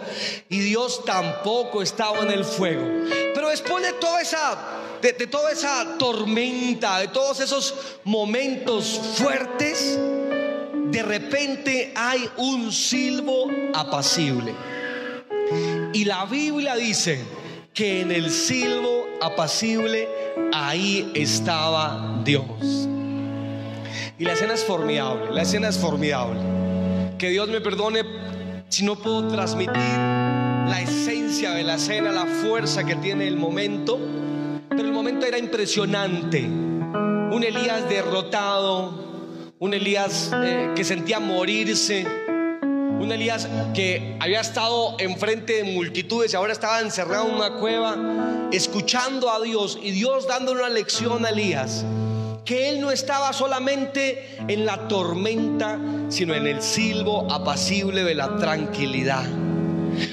Y 0.48 0.60
Dios 0.60 1.04
tampoco 1.04 1.82
estaba 1.82 2.20
en 2.20 2.30
el 2.30 2.44
fuego. 2.44 2.84
Pero 3.34 3.48
después 3.48 3.84
de 3.84 3.92
toda 3.94 4.22
esa, 4.22 4.56
de 5.02 5.12
toda 5.26 5.50
esa 5.50 5.98
tormenta, 5.98 7.00
de 7.00 7.08
todos 7.08 7.40
esos 7.40 7.74
momentos 8.04 9.00
fuertes, 9.16 9.98
de 9.98 11.02
repente 11.02 11.92
hay 11.96 12.30
un 12.36 12.70
silbo 12.72 13.50
apacible. 13.74 14.54
Y 15.92 16.04
la 16.04 16.24
Biblia 16.24 16.76
dice 16.76 17.43
que 17.74 18.02
en 18.02 18.12
el 18.12 18.30
silbo 18.30 19.08
apacible 19.20 20.08
ahí 20.52 21.10
estaba 21.14 22.22
Dios. 22.24 22.88
Y 24.16 24.24
la 24.24 24.34
escena 24.34 24.54
es 24.54 24.64
formidable, 24.64 25.32
la 25.32 25.42
escena 25.42 25.68
es 25.68 25.76
formidable. 25.76 26.40
Que 27.18 27.30
Dios 27.30 27.48
me 27.48 27.60
perdone 27.60 28.02
si 28.68 28.84
no 28.84 28.94
puedo 28.94 29.26
transmitir 29.28 29.74
la 29.74 30.80
esencia 30.80 31.50
de 31.50 31.64
la 31.64 31.74
escena, 31.74 32.12
la 32.12 32.26
fuerza 32.26 32.84
que 32.84 32.94
tiene 32.94 33.26
el 33.26 33.36
momento, 33.36 33.98
pero 34.70 34.82
el 34.82 34.92
momento 34.92 35.26
era 35.26 35.36
impresionante. 35.36 36.42
Un 36.42 37.42
Elías 37.42 37.88
derrotado, 37.88 39.52
un 39.58 39.74
Elías 39.74 40.30
eh, 40.44 40.70
que 40.76 40.84
sentía 40.84 41.18
morirse, 41.18 42.06
un 43.00 43.12
Elías 43.12 43.48
que 43.74 44.16
había 44.20 44.40
estado 44.40 44.96
enfrente 44.98 45.62
de 45.62 45.64
multitudes 45.64 46.32
y 46.32 46.36
ahora 46.36 46.52
estaba 46.52 46.80
encerrado 46.80 47.28
en 47.28 47.34
una 47.34 47.54
cueva, 47.54 47.96
escuchando 48.52 49.30
a 49.30 49.40
Dios 49.40 49.78
y 49.82 49.90
Dios 49.90 50.26
dándole 50.26 50.60
una 50.60 50.70
lección 50.70 51.24
a 51.24 51.30
Elías. 51.30 51.84
Que 52.44 52.68
él 52.68 52.80
no 52.80 52.90
estaba 52.90 53.32
solamente 53.32 54.36
en 54.48 54.66
la 54.66 54.86
tormenta, 54.86 55.78
sino 56.10 56.34
en 56.34 56.46
el 56.46 56.60
silbo 56.60 57.26
apacible 57.32 58.04
de 58.04 58.14
la 58.14 58.36
tranquilidad. 58.36 59.24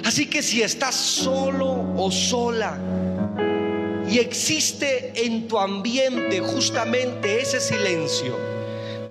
Así 0.05 0.27
que 0.27 0.41
si 0.41 0.61
estás 0.61 0.95
solo 0.95 1.93
o 1.97 2.09
sola 2.09 2.77
y 4.09 4.19
existe 4.19 5.11
en 5.25 5.47
tu 5.47 5.59
ambiente 5.59 6.39
justamente 6.39 7.41
ese 7.41 7.59
silencio, 7.59 8.37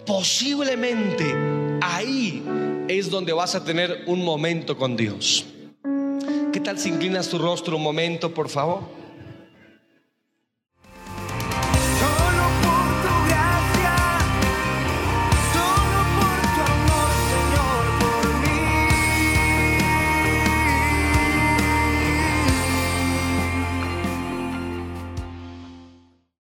posiblemente 0.06 1.34
ahí 1.82 2.42
es 2.98 3.10
donde 3.10 3.32
vas 3.32 3.54
a 3.54 3.64
tener 3.64 4.02
un 4.06 4.24
momento 4.24 4.76
con 4.76 4.96
Dios. 4.96 5.46
¿Qué 6.52 6.58
tal 6.60 6.78
si 6.78 6.88
inclinas 6.88 7.28
tu 7.28 7.38
rostro 7.38 7.76
un 7.76 7.82
momento, 7.82 8.34
por 8.34 8.48
favor? 8.48 8.99